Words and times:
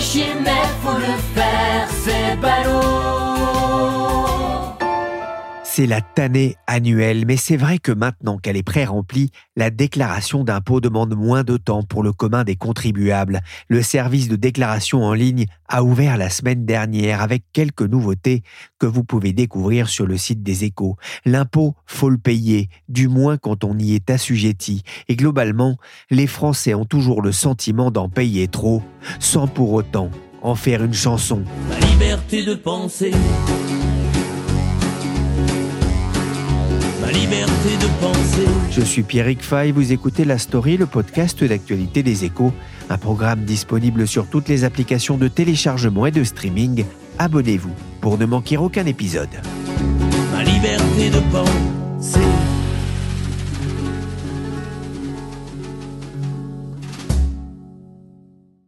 Chier, 0.00 0.34
mais 0.42 0.66
faut 0.82 0.96
le 0.98 1.14
faire, 1.34 1.86
c'est 2.02 2.34
ballot. 2.40 3.39
C'est 5.80 5.86
la 5.86 6.02
tannée 6.02 6.56
annuelle, 6.66 7.24
mais 7.26 7.38
c'est 7.38 7.56
vrai 7.56 7.78
que 7.78 7.90
maintenant 7.90 8.36
qu'elle 8.36 8.58
est 8.58 8.62
pré-remplie, 8.62 9.30
la 9.56 9.70
déclaration 9.70 10.44
d'impôt 10.44 10.78
demande 10.78 11.14
moins 11.16 11.42
de 11.42 11.56
temps 11.56 11.82
pour 11.82 12.02
le 12.02 12.12
commun 12.12 12.44
des 12.44 12.54
contribuables. 12.54 13.40
Le 13.68 13.80
service 13.80 14.28
de 14.28 14.36
déclaration 14.36 15.02
en 15.02 15.14
ligne 15.14 15.46
a 15.68 15.82
ouvert 15.82 16.18
la 16.18 16.28
semaine 16.28 16.66
dernière 16.66 17.22
avec 17.22 17.44
quelques 17.54 17.80
nouveautés 17.80 18.42
que 18.78 18.84
vous 18.84 19.04
pouvez 19.04 19.32
découvrir 19.32 19.88
sur 19.88 20.04
le 20.04 20.18
site 20.18 20.42
des 20.42 20.64
échos. 20.64 20.98
L'impôt, 21.24 21.74
faut 21.86 22.10
le 22.10 22.18
payer, 22.18 22.68
du 22.90 23.08
moins 23.08 23.38
quand 23.38 23.64
on 23.64 23.78
y 23.78 23.94
est 23.94 24.10
assujetti. 24.10 24.82
Et 25.08 25.16
globalement, 25.16 25.78
les 26.10 26.26
Français 26.26 26.74
ont 26.74 26.84
toujours 26.84 27.22
le 27.22 27.32
sentiment 27.32 27.90
d'en 27.90 28.10
payer 28.10 28.48
trop, 28.48 28.82
sans 29.18 29.46
pour 29.46 29.72
autant 29.72 30.10
en 30.42 30.54
faire 30.56 30.84
une 30.84 30.92
chanson. 30.92 31.42
Ma 31.70 31.78
liberté 31.86 32.44
de 32.44 32.54
penser. 32.54 33.12
Liberté 37.12 37.76
de 37.80 37.86
penser. 38.00 38.46
Je 38.70 38.80
suis 38.82 39.02
Pierrick 39.02 39.42
Fay, 39.42 39.72
vous 39.72 39.92
écoutez 39.92 40.24
La 40.24 40.38
Story, 40.38 40.76
le 40.76 40.86
podcast 40.86 41.42
d'actualité 41.42 42.02
des 42.02 42.24
échos, 42.24 42.52
un 42.88 42.98
programme 42.98 43.40
disponible 43.44 44.06
sur 44.06 44.28
toutes 44.28 44.48
les 44.48 44.62
applications 44.64 45.16
de 45.16 45.26
téléchargement 45.26 46.06
et 46.06 46.12
de 46.12 46.22
streaming. 46.22 46.84
Abonnez-vous 47.18 47.72
pour 48.00 48.16
ne 48.16 48.26
manquer 48.26 48.56
aucun 48.58 48.86
épisode. 48.86 49.28
Ma 50.32 50.44
liberté 50.44 51.10
de 51.10 51.20
penser. 51.32 52.20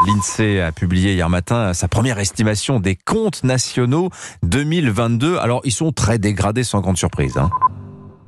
L'INSEE 0.04 0.60
a 0.60 0.72
publié 0.72 1.14
hier 1.14 1.30
matin 1.30 1.74
sa 1.74 1.86
première 1.86 2.18
estimation 2.18 2.80
des 2.80 2.96
comptes 2.96 3.44
nationaux 3.44 4.10
2022. 4.42 5.38
Alors, 5.38 5.60
ils 5.64 5.70
sont 5.72 5.92
très 5.92 6.18
dégradés 6.18 6.64
sans 6.64 6.80
grande 6.80 6.98
surprise. 6.98 7.36
hein. 7.36 7.50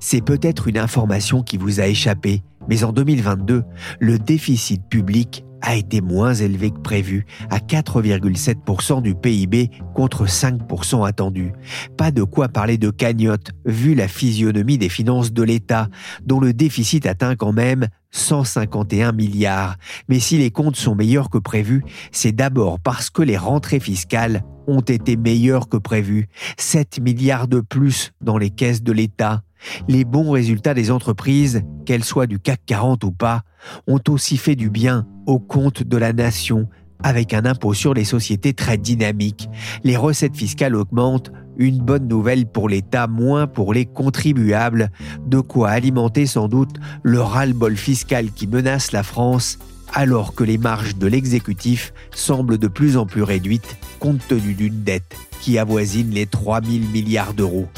C'est 0.07 0.21
peut-être 0.21 0.69
une 0.69 0.77
information 0.77 1.43
qui 1.43 1.57
vous 1.57 1.81
a 1.81 1.87
échappé, 1.87 2.43
mais 2.69 2.85
en 2.85 2.93
2022, 2.93 3.65
le 4.01 4.19
déficit 4.19 4.83
public 4.87 5.47
a 5.63 5.77
été 5.77 6.03
moins 6.03 6.35
élevé 6.35 6.73
que 6.73 6.81
prévu, 6.81 7.25
à 7.49 7.57
4,7% 7.57 9.01
du 9.01 9.15
PIB 9.15 9.71
contre 9.95 10.27
5% 10.27 11.09
attendu. 11.09 11.55
Pas 11.97 12.11
de 12.11 12.23
quoi 12.23 12.49
parler 12.49 12.77
de 12.77 12.91
cagnotte, 12.91 13.53
vu 13.65 13.95
la 13.95 14.07
physionomie 14.07 14.77
des 14.77 14.91
finances 14.91 15.33
de 15.33 15.43
l'État, 15.43 15.89
dont 16.23 16.39
le 16.39 16.53
déficit 16.53 17.07
atteint 17.07 17.35
quand 17.35 17.55
même 17.55 17.89
151 18.11 19.13
milliards. 19.13 19.77
Mais 20.11 20.21
si 20.21 20.37
les 20.37 20.51
comptes 20.51 20.77
sont 20.77 20.95
meilleurs 20.95 21.31
que 21.31 21.39
prévu, 21.39 21.83
c'est 22.13 22.33
d'abord 22.33 22.79
parce 22.79 23.09
que 23.09 23.23
les 23.23 23.39
rentrées 23.39 23.81
fiscales 23.81 24.45
ont 24.67 24.83
été 24.83 25.17
meilleures 25.17 25.71
que 25.71 25.79
prévu. 25.79 26.29
7 26.59 27.01
milliards 27.01 27.49
de 27.49 27.61
plus 27.61 28.13
dans 28.21 28.37
les 28.37 28.51
caisses 28.51 28.83
de 28.83 28.93
l'État. 28.93 29.43
Les 29.89 30.05
bons 30.05 30.31
résultats 30.31 30.75
des 30.75 30.91
entreprises, 30.91 31.63
qu'elles 31.87 32.05
soient 32.05 32.27
du 32.27 32.39
CAC 32.39 32.61
40 32.67 33.05
ou 33.05 33.13
pas, 33.13 33.43
ont 33.87 34.01
aussi 34.09 34.37
fait 34.37 34.57
du 34.57 34.71
bien 34.71 35.07
au 35.27 35.39
compte 35.39 35.83
de 35.83 35.97
la 35.97 36.13
nation, 36.13 36.69
avec 37.03 37.35
un 37.35 37.45
impôt 37.45 37.75
sur 37.75 37.95
les 37.95 38.05
sociétés 38.05 38.55
très 38.55 38.79
dynamique. 38.79 39.49
Les 39.83 39.97
recettes 39.97 40.37
fiscales 40.37 40.75
augmentent, 40.75 41.33
une 41.57 41.79
bonne 41.79 42.09
nouvelle 42.09 42.47
pour 42.47 42.69
l'État, 42.69 43.07
moins 43.07 43.47
pour 43.47 43.75
les 43.75 43.85
contribuables, 43.85 44.91
de 45.27 45.41
quoi 45.41 45.71
alimenter 45.71 46.27
sans 46.27 46.49
doute 46.49 46.77
le 47.03 47.21
ras-le-bol 47.21 47.77
fiscal 47.77 48.31
qui 48.33 48.47
menace 48.47 48.93
la 48.93 49.03
France, 49.03 49.59
alors 49.93 50.35
que 50.35 50.45
les 50.45 50.59
marges 50.59 50.97
de 50.97 51.07
l'exécutif 51.07 51.93
semblent 52.13 52.59
de 52.59 52.69
plus 52.69 52.97
en 52.97 53.07
plus 53.07 53.23
réduites 53.23 53.77
compte 54.01 54.27
tenu 54.27 54.55
d'une 54.55 54.83
dette 54.83 55.15
qui 55.41 55.59
avoisine 55.59 56.11
les 56.11 56.27
3 56.27 56.61
000 56.63 56.87
milliards 56.93 57.35
d'euros. 57.35 57.69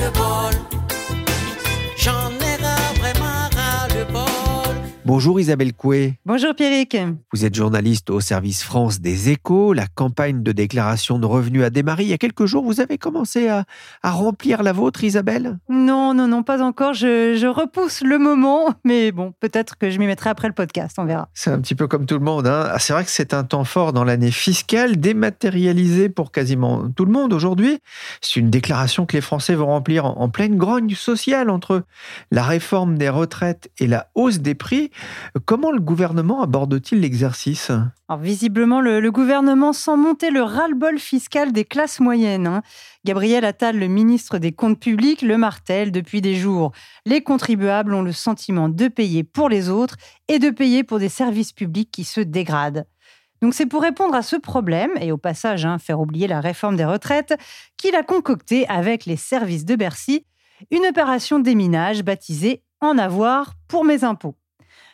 the 0.00 0.10
boy. 0.12 0.49
Bonjour 5.12 5.40
Isabelle 5.40 5.72
Coué. 5.72 6.20
Bonjour 6.24 6.54
Pierrick. 6.54 6.96
Vous 7.32 7.44
êtes 7.44 7.56
journaliste 7.56 8.10
au 8.10 8.20
service 8.20 8.62
France 8.62 9.00
des 9.00 9.30
échos. 9.30 9.72
La 9.72 9.88
campagne 9.88 10.44
de 10.44 10.52
déclaration 10.52 11.18
de 11.18 11.26
revenus 11.26 11.64
a 11.64 11.70
démarré 11.70 12.04
il 12.04 12.10
y 12.10 12.12
a 12.12 12.16
quelques 12.16 12.46
jours. 12.46 12.62
Vous 12.62 12.80
avez 12.80 12.96
commencé 12.96 13.48
à, 13.48 13.64
à 14.04 14.12
remplir 14.12 14.62
la 14.62 14.72
vôtre, 14.72 15.02
Isabelle? 15.02 15.58
Non, 15.68 16.14
non, 16.14 16.28
non, 16.28 16.44
pas 16.44 16.62
encore. 16.62 16.94
Je, 16.94 17.34
je 17.36 17.48
repousse 17.48 18.02
le 18.02 18.18
moment, 18.18 18.72
mais 18.84 19.10
bon, 19.10 19.34
peut-être 19.40 19.76
que 19.78 19.90
je 19.90 19.98
m'y 19.98 20.06
mettrai 20.06 20.30
après 20.30 20.46
le 20.46 20.54
podcast, 20.54 20.94
on 20.96 21.06
verra. 21.06 21.28
C'est 21.34 21.50
un 21.50 21.58
petit 21.58 21.74
peu 21.74 21.88
comme 21.88 22.06
tout 22.06 22.14
le 22.16 22.24
monde. 22.24 22.46
hein. 22.46 22.72
C'est 22.78 22.92
vrai 22.92 23.02
que 23.02 23.10
c'est 23.10 23.34
un 23.34 23.42
temps 23.42 23.64
fort 23.64 23.92
dans 23.92 24.04
l'année 24.04 24.30
fiscale, 24.30 24.96
dématérialisé 24.96 26.08
pour 26.08 26.30
quasiment 26.30 26.88
tout 26.88 27.04
le 27.04 27.10
monde 27.10 27.32
aujourd'hui. 27.32 27.80
C'est 28.20 28.38
une 28.38 28.50
déclaration 28.50 29.06
que 29.06 29.16
les 29.16 29.22
Français 29.22 29.56
vont 29.56 29.66
remplir 29.66 30.04
en, 30.06 30.18
en 30.20 30.28
pleine 30.28 30.56
grogne 30.56 30.94
sociale 30.94 31.50
entre 31.50 31.82
la 32.30 32.44
réforme 32.44 32.96
des 32.96 33.08
retraites 33.08 33.72
et 33.80 33.88
la 33.88 34.06
hausse 34.14 34.38
des 34.38 34.54
prix. 34.54 34.92
Comment 35.44 35.70
le 35.70 35.80
gouvernement 35.80 36.42
aborde-t-il 36.42 37.00
l'exercice? 37.00 37.70
Visiblement, 38.20 38.80
le, 38.80 39.00
le 39.00 39.10
gouvernement 39.12 39.72
sent 39.72 39.96
monter 39.96 40.30
le 40.30 40.42
ras-le-bol 40.42 40.98
fiscal 40.98 41.52
des 41.52 41.64
classes 41.64 42.00
moyennes. 42.00 42.46
hein. 42.46 42.62
Gabriel 43.04 43.44
Attal, 43.44 43.78
le 43.78 43.88
ministre 43.88 44.38
des 44.38 44.52
Comptes 44.52 44.80
publics, 44.80 45.22
le 45.22 45.38
martèle 45.38 45.92
depuis 45.92 46.20
des 46.20 46.34
jours. 46.34 46.72
Les 47.06 47.22
contribuables 47.22 47.94
ont 47.94 48.02
le 48.02 48.12
sentiment 48.12 48.68
de 48.68 48.88
payer 48.88 49.24
pour 49.24 49.48
les 49.48 49.70
autres 49.70 49.96
et 50.28 50.38
de 50.38 50.50
payer 50.50 50.84
pour 50.84 50.98
des 50.98 51.08
services 51.08 51.52
publics 51.52 51.90
qui 51.90 52.04
se 52.04 52.20
dégradent. 52.20 52.86
Donc 53.42 53.54
c'est 53.54 53.66
pour 53.66 53.80
répondre 53.80 54.14
à 54.14 54.22
ce 54.22 54.36
problème, 54.36 54.90
et 55.00 55.12
au 55.12 55.16
passage 55.16 55.64
hein, 55.64 55.78
faire 55.78 55.98
oublier 55.98 56.26
la 56.26 56.40
réforme 56.40 56.76
des 56.76 56.84
retraites, 56.84 57.38
qu'il 57.78 57.94
a 57.94 58.02
concocté 58.02 58.68
avec 58.68 59.06
les 59.06 59.16
services 59.16 59.64
de 59.64 59.76
Bercy 59.76 60.26
une 60.70 60.84
opération 60.84 61.38
déminage 61.38 62.02
baptisée 62.02 62.62
En 62.82 62.98
avoir 62.98 63.54
pour 63.66 63.84
mes 63.84 64.04
impôts. 64.04 64.36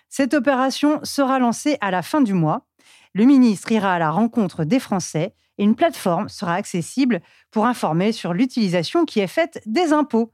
Cette 0.08 0.34
opération 0.34 1.00
sera 1.02 1.38
lancée 1.38 1.76
à 1.80 1.90
la 1.90 2.02
fin 2.02 2.20
du 2.20 2.32
mois. 2.32 2.66
Le 3.14 3.24
ministre 3.24 3.72
ira 3.72 3.94
à 3.94 3.98
la 3.98 4.10
rencontre 4.10 4.64
des 4.64 4.80
Français 4.80 5.34
et 5.58 5.64
une 5.64 5.74
plateforme 5.74 6.28
sera 6.28 6.54
accessible 6.54 7.20
pour 7.50 7.66
informer 7.66 8.12
sur 8.12 8.32
l'utilisation 8.32 9.04
qui 9.04 9.20
est 9.20 9.26
faite 9.26 9.62
des 9.66 9.92
impôts. 9.92 10.32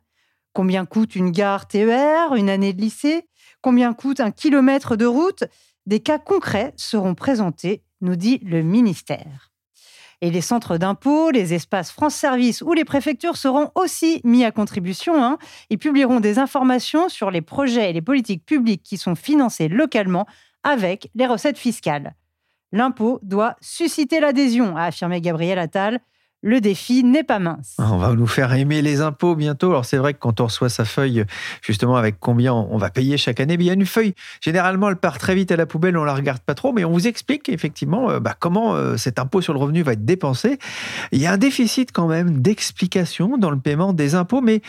Combien 0.53 0.85
coûte 0.85 1.17
une 1.17 1.31
gare 1.31 1.67
TER, 1.67 2.35
une 2.35 2.51
année 2.51 2.73
de 2.73 2.81
lycée? 2.81 3.29
Combien 3.61 3.95
coûte 3.95 4.21
un 4.21 4.31
kilomètre 4.31 4.97
de 4.97 5.07
route? 5.07 5.45
Des 5.87 6.01
cas 6.01 6.19
concrets 6.19 6.75
seront 6.77 7.15
présentés, 7.15 7.83
nous 8.01 8.17
dit 8.17 8.39
le 8.39 8.63
ministère. 8.63 9.52
Et 10.25 10.31
les 10.31 10.41
centres 10.41 10.79
d'impôts, 10.79 11.31
les 11.31 11.53
espaces 11.53 11.91
France 11.91 12.15
Service 12.15 12.63
ou 12.63 12.75
les 12.75 12.85
préfectures 12.85 13.37
seront 13.37 13.73
aussi 13.75 14.21
mis 14.23 14.45
à 14.45 14.53
contribution. 14.53 15.23
hein. 15.23 15.37
Ils 15.69 15.79
publieront 15.79 16.21
des 16.21 16.39
informations 16.39 17.09
sur 17.09 17.33
les 17.33 17.43
projets 17.43 17.91
et 17.91 17.93
les 17.93 18.03
politiques 18.03 18.47
publiques 18.47 18.85
qui 18.85 18.99
sont 18.99 19.17
financés 19.17 19.67
localement 19.67 20.27
avec 20.63 21.11
les 21.17 21.27
recettes 21.27 21.59
fiscales. 21.59 22.15
L'impôt 22.71 23.19
doit 23.25 23.57
susciter 23.61 24.21
l'adhésion, 24.21 24.77
a 24.77 24.85
affirmé 24.85 25.21
Gabriel 25.21 25.59
Attal. 25.59 25.99
Le 26.43 26.61
défi 26.61 27.05
n'est 27.05 27.23
pas 27.23 27.39
mince. 27.39 27.77
On 27.79 27.97
va 27.97 28.13
nous 28.15 28.27
faire 28.27 28.53
aimer 28.53 28.83
les 28.83 29.01
impôts 29.01 29.37
bientôt. 29.37 29.71
Alors 29.71 29.85
c'est 29.85 29.97
vrai 29.97 30.13
que 30.13 30.19
quand 30.19 30.41
on 30.41 30.47
reçoit 30.47 30.69
sa 30.69 30.85
feuille, 30.85 31.25
justement 31.63 31.97
avec 31.97 32.17
combien 32.19 32.53
on 32.53 32.77
va 32.77 32.91
payer 32.91 33.17
chaque 33.17 33.39
année, 33.41 33.55
il 33.55 33.63
y 33.63 33.71
a 33.71 33.75
une 33.75 33.87
feuille. 33.87 34.15
Généralement, 34.41 34.89
elle 34.89 34.97
part 34.97 35.19
très 35.19 35.35
vite 35.35 35.53
à 35.53 35.57
la 35.57 35.67
poubelle, 35.67 35.97
on 35.97 36.05
la 36.05 36.15
regarde 36.15 36.41
pas 36.41 36.55
trop, 36.55 36.73
mais 36.73 36.85
on 36.85 36.91
vous 36.91 37.07
explique 37.07 37.49
effectivement 37.49 38.11
euh, 38.11 38.21
bah, 38.21 38.35
comment 38.39 38.75
euh, 38.75 38.97
cet 38.97 39.19
impôt 39.19 39.41
sur 39.41 39.53
le 39.53 39.61
revenu 39.61 39.83
va 39.83 39.93
être 39.93 40.05
dépensé. 40.05 40.59
Il 41.13 41.21
y 41.21 41.27
a 41.27 41.33
un 41.33 41.39
déficit 41.39 41.93
quand 41.93 42.09
même 42.09 42.43
d'explication 42.43 43.39
dans 43.39 43.51
le 43.51 43.59
paiement 43.59 43.93
des 43.93 44.17
impôts, 44.17 44.41
mais 44.41 44.63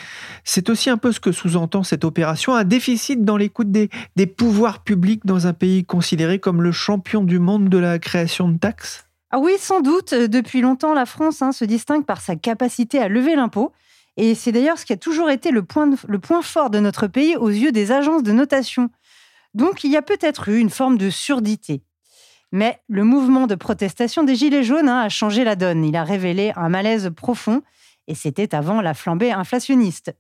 c'est 0.44 0.70
aussi 0.70 0.92
un 0.92 0.98
peu 0.98 1.12
ce 1.12 1.20
que 1.20 1.32
sous-entend 1.32 1.84
cette 1.84 2.06
opération, 2.06 2.54
un 2.54 2.64
déficit 2.64 3.26
dans 3.26 3.38
l'écoute 3.38 3.72
des 3.72 4.28
pouvoirs 4.28 4.84
publics 4.84 5.26
dans 5.26 5.48
un 5.48 5.54
pays 5.54 5.86
considéré 5.86 6.38
comme 6.38 6.62
le 6.62 6.72
champion 6.72 7.24
du 7.24 7.40
monde 7.40 7.70
de 7.70 7.78
la 7.78 7.98
création 7.98 8.48
de 8.48 8.58
taxes. 8.58 9.06
Ah 9.36 9.40
oui, 9.40 9.54
sans 9.58 9.82
doute. 9.82 10.14
Euh, 10.14 10.28
depuis 10.28 10.62
longtemps, 10.62 10.94
la 10.94 11.08
France 11.08 11.42
hein, 11.42 11.52
se 11.52 11.66
distingue 11.66 12.06
par 12.06 12.22
sa 12.22 12.36
capacité 12.36 13.00
à 13.00 13.08
lever 13.08 13.36
l'impôt. 13.36 13.72
Et 14.16 14.36
c'est 14.36 14.52
d'ailleurs 14.52 14.78
ce 14.78 14.86
qui 14.86 14.94
a 14.94 14.98
toujours 14.98 15.32
été 15.32 15.50
le 15.50 15.64
point, 15.64 15.90
fort 16.44 16.70
de 16.70 16.80
notre 16.80 17.08
pays 17.08 17.36
aux 17.36 17.50
yeux 17.50 17.72
des 17.72 17.92
agences 17.92 18.22
de 18.22 18.32
notation. 18.32 18.92
Donc 19.56 19.84
il 19.84 19.92
y 19.92 19.98
a 19.98 20.04
peut-être 20.04 20.50
eu 20.50 20.60
une 20.60 20.70
forme 20.70 21.00
de 21.00 21.10
surdité. 21.10 21.82
Mais 22.52 22.80
le 22.88 23.04
mouvement 23.04 23.48
de 23.48 23.56
protestation 23.56 24.22
des 24.22 24.36
Gilets 24.36 24.64
jaunes 24.64 24.88
hein, 24.88 25.00
a 25.00 25.10
changé 25.10 25.44
la 25.44 25.56
donne. 25.56 25.84
Il 25.84 25.96
a 25.96 26.04
révélé 26.04 26.54
un 26.56 26.70
malaise 26.70 27.10
profond, 27.10 27.64
et 28.06 28.14
c'était 28.14 28.54
avant 28.54 28.82
la 28.82 28.94
flambée 28.94 29.32
inflationniste. 29.32 30.14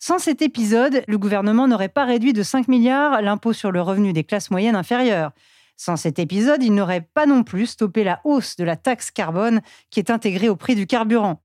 Sans 0.00 0.18
cet 0.18 0.42
épisode, 0.42 1.04
le 1.06 1.16
gouvernement 1.16 1.68
n'aurait 1.68 1.88
pas 1.88 2.04
réduit 2.04 2.32
de 2.32 2.42
5 2.42 2.66
milliards 2.66 3.22
l'impôt 3.22 3.52
sur 3.52 3.70
le 3.70 3.80
revenu 3.80 4.12
des 4.12 4.24
classes 4.24 4.50
moyennes 4.50 4.74
inférieures. 4.74 5.30
Sans 5.78 5.96
cet 5.96 6.18
épisode, 6.18 6.62
il 6.62 6.74
n'aurait 6.74 7.08
pas 7.14 7.24
non 7.24 7.44
plus 7.44 7.66
stoppé 7.66 8.02
la 8.02 8.20
hausse 8.24 8.56
de 8.56 8.64
la 8.64 8.76
taxe 8.76 9.12
carbone 9.12 9.62
qui 9.90 10.00
est 10.00 10.10
intégrée 10.10 10.48
au 10.48 10.56
prix 10.56 10.74
du 10.74 10.88
carburant. 10.88 11.40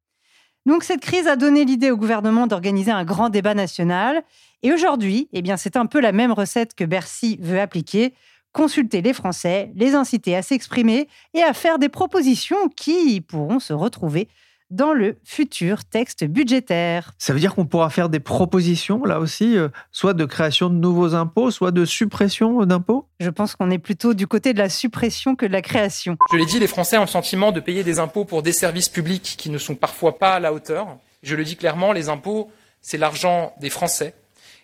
Donc 0.65 0.83
cette 0.83 1.01
crise 1.01 1.27
a 1.27 1.35
donné 1.35 1.65
l'idée 1.65 1.91
au 1.91 1.97
gouvernement 1.97 2.47
d'organiser 2.47 2.89
un 2.89 3.03
grand 3.03 3.29
débat 3.29 3.53
national. 3.53 4.23
Et 4.63 4.73
aujourd'hui, 4.73 5.29
eh 5.33 5.43
c'est 5.57 5.77
un 5.77 5.85
peu 5.85 5.99
la 5.99 6.11
même 6.11 6.31
recette 6.31 6.73
que 6.73 6.83
Bercy 6.83 7.37
veut 7.41 7.59
appliquer. 7.59 8.15
Consulter 8.53 9.03
les 9.03 9.13
Français, 9.13 9.71
les 9.75 9.93
inciter 9.93 10.35
à 10.35 10.41
s'exprimer 10.41 11.07
et 11.35 11.43
à 11.43 11.53
faire 11.53 11.77
des 11.77 11.89
propositions 11.89 12.69
qui 12.75 13.21
pourront 13.21 13.59
se 13.59 13.73
retrouver 13.73 14.29
dans 14.73 14.93
le 14.93 15.17
futur 15.23 15.85
texte 15.85 16.23
budgétaire. 16.25 17.13
Ça 17.17 17.33
veut 17.33 17.39
dire 17.39 17.55
qu'on 17.55 17.65
pourra 17.65 17.89
faire 17.89 18.09
des 18.09 18.19
propositions, 18.19 19.05
là 19.05 19.19
aussi, 19.19 19.57
euh, 19.57 19.69
soit 19.91 20.13
de 20.13 20.25
création 20.25 20.69
de 20.69 20.75
nouveaux 20.75 21.13
impôts, 21.13 21.51
soit 21.51 21.71
de 21.71 21.85
suppression 21.85 22.65
d'impôts? 22.65 23.07
Je 23.19 23.29
pense 23.29 23.55
qu'on 23.55 23.69
est 23.69 23.77
plutôt 23.77 24.13
du 24.13 24.27
côté 24.27 24.53
de 24.53 24.59
la 24.59 24.69
suppression 24.69 25.35
que 25.35 25.45
de 25.45 25.51
la 25.51 25.61
création. 25.61 26.17
Je 26.31 26.37
l'ai 26.37 26.45
dit, 26.45 26.59
les 26.59 26.67
Français 26.67 26.97
ont 26.97 27.01
le 27.01 27.07
sentiment 27.07 27.51
de 27.51 27.59
payer 27.59 27.83
des 27.83 27.99
impôts 27.99 28.25
pour 28.25 28.41
des 28.41 28.51
services 28.51 28.89
publics 28.89 29.35
qui 29.37 29.49
ne 29.49 29.57
sont 29.57 29.75
parfois 29.75 30.17
pas 30.17 30.33
à 30.33 30.39
la 30.39 30.53
hauteur. 30.53 30.87
Je 31.21 31.35
le 31.35 31.43
dis 31.43 31.55
clairement, 31.55 31.93
les 31.93 32.09
impôts, 32.09 32.51
c'est 32.81 32.97
l'argent 32.97 33.53
des 33.61 33.69
Français. 33.69 34.15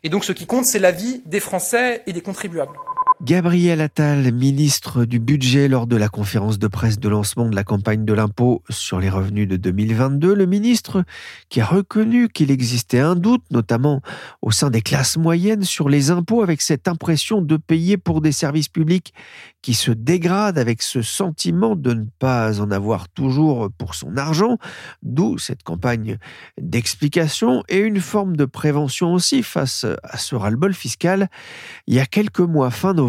Et 0.04 0.10
donc 0.10 0.26
ce 0.26 0.32
qui 0.32 0.46
compte, 0.46 0.66
c'est 0.66 0.80
la 0.80 0.92
vie 0.92 1.22
des 1.26 1.40
Français 1.40 2.04
et 2.08 2.14
des 2.14 2.22
contribuables. 2.22 2.76
Gabriel 3.22 3.82
Attal, 3.82 4.32
ministre 4.32 5.04
du 5.04 5.20
Budget, 5.20 5.68
lors 5.68 5.88
de 5.88 5.98
la 5.98 6.08
conférence 6.08 6.58
de 6.58 6.68
presse 6.68 7.00
de 7.00 7.10
lancement 7.10 7.50
de 7.50 7.56
la 7.56 7.66
campagne 7.66 8.06
de 8.06 8.14
l'impôt 8.14 8.64
sur 8.70 9.02
les 9.02 9.10
revenus 9.10 9.46
de 9.46 9.58
2022, 9.58 10.34
le 10.34 10.46
ministre 10.46 11.04
qui 11.50 11.60
a 11.60 11.66
reconnu 11.66 12.30
qu'il 12.30 12.50
existait 12.50 13.02
un 13.02 13.18
doute, 13.18 13.44
notamment 13.52 14.02
au 14.42 14.52
sein 14.52 14.70
des 14.70 14.82
classes 14.82 15.18
moyennes, 15.18 15.64
sur 15.64 15.90
les 15.90 16.12
impôts 16.12 16.42
avec 16.44 16.62
cette 16.62 16.88
impression 16.88 17.42
de 17.42 17.58
payer 17.58 17.98
pour 17.98 18.22
des 18.22 18.32
services 18.32 18.70
publics 18.70 19.14
qui 19.62 19.74
se 19.74 19.92
dégradent 19.92 20.58
avec 20.58 20.82
ce 20.82 21.02
sentiment 21.02 21.76
de 21.76 21.92
ne 21.92 22.06
pas 22.20 22.62
en 22.62 22.72
avoir 22.72 23.10
toujours 23.10 23.70
pour 23.78 23.96
son 23.96 24.16
argent, 24.16 24.58
d'où 25.04 25.38
cette 25.38 25.64
campagne 25.64 26.20
d'explication 26.58 27.66
et 27.68 27.80
une 27.80 28.00
forme 28.00 28.38
de 28.38 28.46
prévention 28.46 29.14
aussi 29.14 29.44
face 29.44 29.86
à 30.04 30.18
ce 30.18 30.36
ras-le-bol 30.36 30.74
fiscal. 30.74 31.28
Il 31.86 31.96
y 31.96 32.00
a 32.00 32.06
quelques 32.06 32.40
mois, 32.40 32.72
fin 32.72 32.94
novembre, 32.94 33.09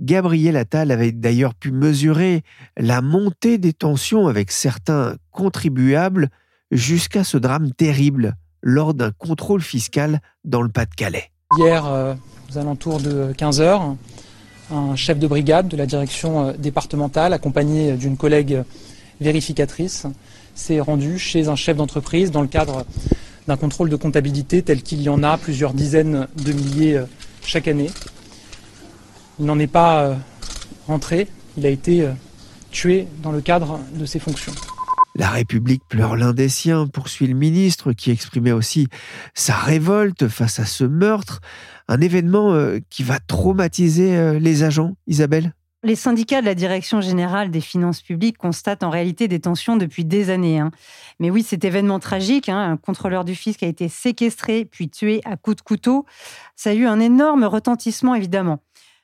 Gabriel 0.00 0.56
Attal 0.56 0.90
avait 0.90 1.12
d'ailleurs 1.12 1.54
pu 1.54 1.70
mesurer 1.70 2.42
la 2.76 3.00
montée 3.00 3.58
des 3.58 3.72
tensions 3.72 4.26
avec 4.26 4.50
certains 4.50 5.16
contribuables 5.30 6.28
jusqu'à 6.70 7.24
ce 7.24 7.38
drame 7.38 7.72
terrible 7.72 8.34
lors 8.62 8.94
d'un 8.94 9.10
contrôle 9.12 9.62
fiscal 9.62 10.20
dans 10.44 10.62
le 10.62 10.68
Pas-de-Calais. 10.68 11.30
Hier, 11.56 11.86
euh, 11.86 12.14
aux 12.50 12.58
alentours 12.58 13.00
de 13.00 13.32
15 13.36 13.60
heures, 13.60 13.96
un 14.70 14.96
chef 14.96 15.18
de 15.18 15.26
brigade 15.26 15.68
de 15.68 15.76
la 15.76 15.86
direction 15.86 16.48
euh, 16.48 16.52
départementale, 16.58 17.32
accompagné 17.32 17.92
d'une 17.92 18.16
collègue 18.16 18.62
vérificatrice, 19.20 20.06
s'est 20.54 20.80
rendu 20.80 21.18
chez 21.18 21.48
un 21.48 21.56
chef 21.56 21.76
d'entreprise 21.76 22.30
dans 22.30 22.42
le 22.42 22.48
cadre 22.48 22.84
d'un 23.46 23.56
contrôle 23.56 23.88
de 23.88 23.96
comptabilité 23.96 24.62
tel 24.62 24.82
qu'il 24.82 25.00
y 25.00 25.08
en 25.08 25.22
a 25.22 25.38
plusieurs 25.38 25.72
dizaines 25.72 26.28
de 26.44 26.52
milliers 26.52 26.96
euh, 26.96 27.04
chaque 27.42 27.68
année. 27.68 27.90
Il 29.40 29.46
n'en 29.46 29.58
est 29.58 29.68
pas 29.68 30.02
euh, 30.02 30.14
rentré, 30.88 31.28
il 31.56 31.64
a 31.64 31.68
été 31.68 32.02
euh, 32.02 32.12
tué 32.72 33.06
dans 33.22 33.30
le 33.30 33.40
cadre 33.40 33.78
de 33.94 34.04
ses 34.04 34.18
fonctions. 34.18 34.52
La 35.14 35.30
République 35.30 35.82
pleure 35.88 36.16
l'un 36.16 36.32
des 36.32 36.48
siens, 36.48 36.86
poursuit 36.88 37.26
le 37.28 37.34
ministre, 37.34 37.92
qui 37.92 38.10
exprimait 38.10 38.52
aussi 38.52 38.88
sa 39.34 39.54
révolte 39.54 40.28
face 40.28 40.58
à 40.58 40.64
ce 40.64 40.84
meurtre, 40.84 41.40
un 41.86 42.00
événement 42.00 42.52
euh, 42.52 42.78
qui 42.90 43.04
va 43.04 43.18
traumatiser 43.20 44.38
les 44.40 44.64
agents, 44.64 44.96
Isabelle? 45.06 45.52
Les 45.84 45.94
syndicats 45.94 46.40
de 46.40 46.46
la 46.46 46.56
Direction 46.56 47.00
générale 47.00 47.52
des 47.52 47.60
finances 47.60 48.02
publiques 48.02 48.36
constatent 48.36 48.82
en 48.82 48.90
réalité 48.90 49.28
des 49.28 49.38
tensions 49.38 49.76
depuis 49.76 50.04
des 50.04 50.28
années. 50.28 50.58
Hein. 50.58 50.72
Mais 51.20 51.30
oui, 51.30 51.44
cet 51.44 51.64
événement 51.64 52.00
tragique, 52.00 52.48
hein, 52.48 52.72
un 52.72 52.76
contrôleur 52.76 53.24
du 53.24 53.36
fisc 53.36 53.62
a 53.62 53.68
été 53.68 53.88
séquestré 53.88 54.64
puis 54.64 54.90
tué 54.90 55.20
à 55.24 55.36
coups 55.36 55.58
de 55.58 55.62
couteau, 55.62 56.04
ça 56.56 56.70
a 56.70 56.74
eu 56.74 56.84
un 56.84 56.98
énorme 56.98 57.44
retentissement 57.44 58.16
évidemment. 58.16 58.58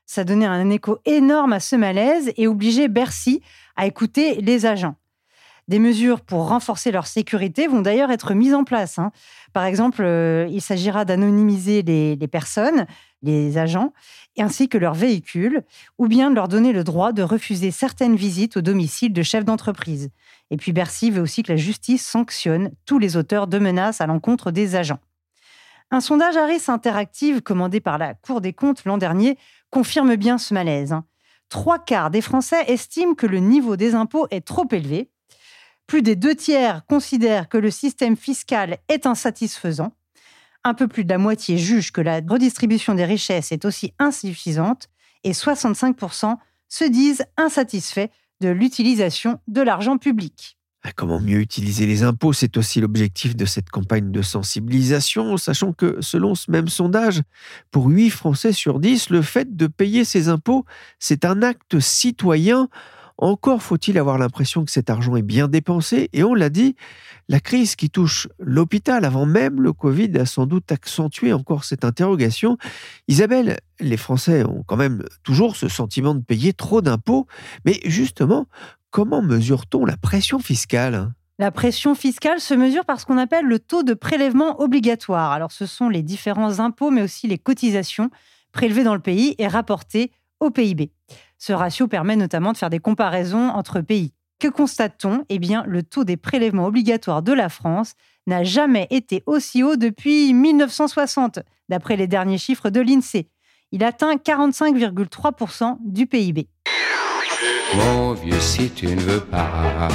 Ça 0.06 0.24
donnait 0.24 0.46
un 0.46 0.70
écho 0.70 0.98
énorme 1.04 1.52
à 1.52 1.60
ce 1.60 1.76
malaise 1.76 2.32
et 2.36 2.46
obligeait 2.46 2.88
Bercy 2.88 3.42
à 3.76 3.86
écouter 3.86 4.40
les 4.40 4.66
agents. 4.66 4.96
Des 5.66 5.78
mesures 5.78 6.20
pour 6.20 6.48
renforcer 6.48 6.90
leur 6.90 7.06
sécurité 7.06 7.66
vont 7.66 7.80
d'ailleurs 7.80 8.10
être 8.10 8.34
mises 8.34 8.52
en 8.52 8.64
place. 8.64 8.98
Hein. 8.98 9.12
Par 9.54 9.64
exemple, 9.64 10.02
euh, 10.02 10.46
il 10.50 10.60
s'agira 10.60 11.06
d'anonymiser 11.06 11.82
les, 11.82 12.16
les, 12.16 12.28
personnes, 12.28 12.86
les 13.22 13.56
agents, 13.56 13.94
ainsi 14.38 14.68
que 14.68 14.76
leurs 14.76 14.92
véhicules, 14.92 15.62
ou 15.96 16.06
bien 16.06 16.28
de 16.28 16.34
leur 16.34 16.48
donner 16.48 16.72
le 16.72 16.84
droit 16.84 17.12
de 17.12 17.22
refuser 17.22 17.70
certaines 17.70 18.16
visites 18.16 18.58
au 18.58 18.60
domicile 18.60 19.14
de 19.14 19.22
chefs 19.22 19.46
d'entreprise. 19.46 20.10
Et 20.50 20.58
puis 20.58 20.72
Bercy 20.72 21.10
veut 21.10 21.22
aussi 21.22 21.42
que 21.42 21.52
la 21.52 21.56
justice 21.56 22.06
sanctionne 22.06 22.70
tous 22.84 22.98
les 22.98 23.16
auteurs 23.16 23.46
de 23.46 23.58
menaces 23.58 24.02
à 24.02 24.06
l'encontre 24.06 24.50
des 24.50 24.76
agents. 24.76 25.00
Un 25.94 26.00
sondage 26.00 26.36
Harris 26.36 26.64
Interactive 26.66 27.40
commandé 27.40 27.78
par 27.78 27.98
la 27.98 28.14
Cour 28.14 28.40
des 28.40 28.52
comptes 28.52 28.84
l'an 28.84 28.98
dernier 28.98 29.38
confirme 29.70 30.16
bien 30.16 30.38
ce 30.38 30.52
malaise. 30.52 30.92
Hein. 30.92 31.04
Trois 31.48 31.78
quarts 31.78 32.10
des 32.10 32.20
Français 32.20 32.64
estiment 32.66 33.14
que 33.14 33.28
le 33.28 33.38
niveau 33.38 33.76
des 33.76 33.94
impôts 33.94 34.26
est 34.32 34.44
trop 34.44 34.66
élevé. 34.72 35.08
Plus 35.86 36.02
des 36.02 36.16
deux 36.16 36.34
tiers 36.34 36.84
considèrent 36.86 37.48
que 37.48 37.58
le 37.58 37.70
système 37.70 38.16
fiscal 38.16 38.78
est 38.88 39.06
insatisfaisant. 39.06 39.92
Un 40.64 40.74
peu 40.74 40.88
plus 40.88 41.04
de 41.04 41.10
la 41.10 41.18
moitié 41.18 41.58
jugent 41.58 41.92
que 41.92 42.00
la 42.00 42.20
redistribution 42.28 42.96
des 42.96 43.04
richesses 43.04 43.52
est 43.52 43.64
aussi 43.64 43.94
insuffisante. 44.00 44.88
Et 45.22 45.30
65% 45.30 46.38
se 46.68 46.84
disent 46.84 47.24
insatisfaits 47.36 48.10
de 48.40 48.48
l'utilisation 48.48 49.38
de 49.46 49.62
l'argent 49.62 49.96
public. 49.96 50.58
Ah, 50.86 50.92
comment 50.94 51.18
mieux 51.18 51.40
utiliser 51.40 51.86
les 51.86 52.02
impôts? 52.02 52.34
C'est 52.34 52.58
aussi 52.58 52.78
l'objectif 52.78 53.34
de 53.34 53.46
cette 53.46 53.70
campagne 53.70 54.12
de 54.12 54.20
sensibilisation, 54.20 55.38
sachant 55.38 55.72
que 55.72 55.96
selon 56.00 56.34
ce 56.34 56.50
même 56.50 56.68
sondage, 56.68 57.22
pour 57.70 57.86
8 57.86 58.10
Français 58.10 58.52
sur 58.52 58.80
10, 58.80 59.08
le 59.08 59.22
fait 59.22 59.56
de 59.56 59.66
payer 59.66 60.04
ses 60.04 60.28
impôts, 60.28 60.66
c'est 60.98 61.24
un 61.24 61.40
acte 61.40 61.80
citoyen. 61.80 62.68
Encore 63.16 63.62
faut-il 63.62 63.96
avoir 63.96 64.18
l'impression 64.18 64.62
que 64.62 64.70
cet 64.70 64.90
argent 64.90 65.16
est 65.16 65.22
bien 65.22 65.48
dépensé, 65.48 66.10
et 66.12 66.22
on 66.22 66.34
l'a 66.34 66.50
dit, 66.50 66.76
la 67.30 67.40
crise 67.40 67.76
qui 67.76 67.88
touche 67.88 68.28
l'hôpital 68.38 69.06
avant 69.06 69.24
même 69.24 69.62
le 69.62 69.72
Covid 69.72 70.18
a 70.18 70.26
sans 70.26 70.44
doute 70.44 70.70
accentué 70.70 71.32
encore 71.32 71.64
cette 71.64 71.86
interrogation. 71.86 72.58
Isabelle, 73.08 73.58
les 73.80 73.96
Français 73.96 74.44
ont 74.44 74.62
quand 74.66 74.76
même 74.76 75.02
toujours 75.22 75.56
ce 75.56 75.68
sentiment 75.68 76.14
de 76.14 76.22
payer 76.22 76.52
trop 76.52 76.82
d'impôts, 76.82 77.26
mais 77.64 77.80
justement, 77.86 78.48
Comment 78.94 79.22
mesure-t-on 79.22 79.84
la 79.84 79.96
pression 79.96 80.38
fiscale? 80.38 81.12
La 81.40 81.50
pression 81.50 81.96
fiscale 81.96 82.38
se 82.38 82.54
mesure 82.54 82.84
par 82.84 83.00
ce 83.00 83.06
qu'on 83.06 83.18
appelle 83.18 83.44
le 83.44 83.58
taux 83.58 83.82
de 83.82 83.92
prélèvement 83.92 84.60
obligatoire. 84.60 85.32
Alors 85.32 85.50
ce 85.50 85.66
sont 85.66 85.88
les 85.88 86.04
différents 86.04 86.60
impôts 86.60 86.92
mais 86.92 87.02
aussi 87.02 87.26
les 87.26 87.36
cotisations 87.36 88.10
prélevées 88.52 88.84
dans 88.84 88.94
le 88.94 89.00
pays 89.00 89.34
et 89.38 89.48
rapportées 89.48 90.12
au 90.38 90.52
PIB. 90.52 90.92
Ce 91.38 91.52
ratio 91.52 91.88
permet 91.88 92.14
notamment 92.14 92.52
de 92.52 92.56
faire 92.56 92.70
des 92.70 92.78
comparaisons 92.78 93.48
entre 93.48 93.80
pays. 93.80 94.12
Que 94.38 94.46
constate-t-on? 94.46 95.24
Eh 95.28 95.40
bien, 95.40 95.64
le 95.66 95.82
taux 95.82 96.04
des 96.04 96.16
prélèvements 96.16 96.66
obligatoires 96.66 97.24
de 97.24 97.32
la 97.32 97.48
France 97.48 97.94
n'a 98.28 98.44
jamais 98.44 98.86
été 98.90 99.24
aussi 99.26 99.64
haut 99.64 99.74
depuis 99.74 100.32
1960, 100.32 101.40
d'après 101.68 101.96
les 101.96 102.06
derniers 102.06 102.38
chiffres 102.38 102.70
de 102.70 102.80
l'INSEE. 102.80 103.28
Il 103.72 103.82
atteint 103.82 104.14
45,3% 104.14 105.78
du 105.80 106.06
PIB. 106.06 106.46
Mon 107.74 108.12
vieux, 108.14 108.40
si 108.40 108.70
tu 108.70 108.86
ne 108.86 109.00
veux 109.00 109.20
pas 109.20 109.88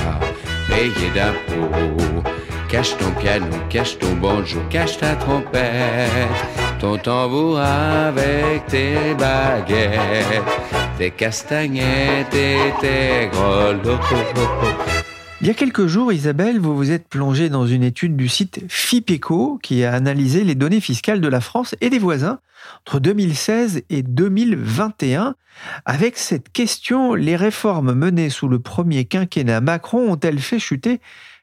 payer 0.68 1.10
d'impôts. 1.14 2.24
Cache 2.70 2.96
ton 2.98 3.12
piano, 3.20 3.48
cache 3.70 3.98
ton 3.98 4.14
banjo, 4.22 4.60
cache 4.70 4.98
ta 4.98 5.16
trompette, 5.16 6.30
ton 6.80 6.98
tambour 6.98 7.60
avec 7.60 8.68
tes 8.68 9.16
baguettes, 9.18 10.44
tes 10.98 11.10
castagnettes 11.10 12.34
et 12.34 12.72
tes 12.80 13.30
grelots. 13.32 14.00
Il 15.42 15.48
y 15.48 15.50
a 15.50 15.54
quelques 15.54 15.88
jours, 15.88 16.12
Isabelle, 16.12 16.60
vous 16.60 16.76
vous 16.76 16.92
êtes 16.92 17.08
plongée 17.08 17.48
dans 17.48 17.66
une 17.66 17.82
étude 17.82 18.18
du 18.18 18.28
site 18.28 18.60
FIPECO 18.68 19.58
qui 19.64 19.86
a 19.86 19.94
analysé 19.94 20.44
les 20.44 20.54
données 20.54 20.82
fiscales 20.82 21.22
de 21.22 21.30
la 21.30 21.40
France 21.40 21.76
et 21.80 21.90
des 21.90 21.98
voisins 21.98 22.40
entre 22.86 23.00
2016 23.00 23.84
et 23.90 24.04
2021. 24.04 25.36
Avec 25.86 26.18
cette 26.18 26.52
question, 26.52 27.14
les 27.14 27.38
réformes 27.38 27.94
menées 27.94 28.30
sous 28.30 28.50
le 28.50 28.60
premier 28.60 29.06
quinquennat 29.06 29.62
Macron 29.62 30.12
ont-elles 30.12 30.40
fait 30.40 30.60
chuter 30.60 31.00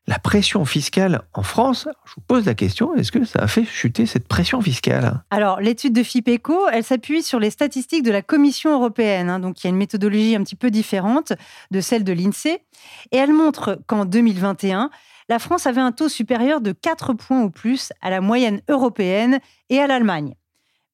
la 0.07 0.19
pression 0.19 0.65
fiscale 0.65 1.23
en 1.35 1.43
France, 1.43 1.89
je 2.05 2.15
vous 2.15 2.21
pose 2.27 2.47
la 2.47 2.55
question, 2.55 2.95
est-ce 2.95 3.11
que 3.11 3.25
ça 3.25 3.41
a 3.41 3.47
fait 3.49 3.65
chuter 3.65 4.07
cette 4.07 4.29
pression 4.29 4.61
fiscale? 4.61 5.23
Alors, 5.31 5.61
l'étude 5.61 5.93
de 5.93 6.03
FIPECO, 6.03 6.69
elle 6.73 6.85
s'appuie 6.85 7.23
sur 7.23 7.41
les 7.41 7.51
statistiques 7.51 8.05
de 8.05 8.13
la 8.13 8.23
Commission 8.23 8.73
européenne. 8.73 9.29
Hein, 9.29 9.41
donc, 9.41 9.63
il 9.63 9.67
y 9.67 9.69
a 9.69 9.71
une 9.71 9.77
méthodologie 9.77 10.37
un 10.37 10.45
petit 10.45 10.55
peu 10.55 10.71
différente 10.71 11.33
de 11.73 11.81
celle 11.81 12.05
de 12.05 12.13
l'INSEE. 12.13 12.61
Et 13.11 13.17
elle 13.17 13.33
montre 13.33 13.81
qu'en 13.89 14.05
2021, 14.05 14.91
la 15.29 15.39
France 15.41 15.67
avait 15.67 15.81
un 15.81 15.91
taux 15.91 16.09
supérieur 16.09 16.61
de 16.61 16.71
4 16.71 17.15
points 17.15 17.43
ou 17.43 17.51
plus 17.51 17.93
à 18.01 18.11
la 18.11 18.21
moyenne 18.21 18.61
européenne 18.69 19.41
et 19.71 19.81
à 19.81 19.89
l'Allemagne. 19.89 20.35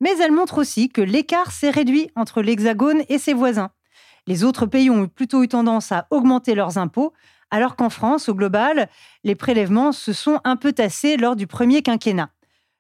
Mais 0.01 0.17
elle 0.21 0.33
montre 0.33 0.59
aussi 0.59 0.89
que 0.89 1.03
l'écart 1.03 1.53
s'est 1.53 1.71
réduit 1.71 2.11
entre 2.17 2.41
l'Hexagone 2.41 3.03
et 3.11 3.19
ses 3.19 3.35
voisins. 3.35 3.71
Les 4.27 4.43
autres 4.43 4.67
pays 4.67 4.89
ont 4.89 5.07
plutôt 5.07 5.43
eu 5.43 5.49
tendance 5.49 5.93
à 5.93 6.07
augmenter 6.11 6.55
leurs 6.55 6.79
impôts, 6.79 7.13
alors 7.53 7.77
qu'en 7.77 7.91
France, 7.91 8.29
au 8.29 8.35
global, 8.35 8.89
les 9.23 9.37
prélèvements 9.37 9.93
se 9.93 10.13
sont 10.13 10.41
un 10.43 10.57
peu 10.57 10.73
tassés 10.73 11.17
lors 11.17 11.37
du 11.37 11.47
premier 11.47 11.83
quinquennat. 11.83 12.31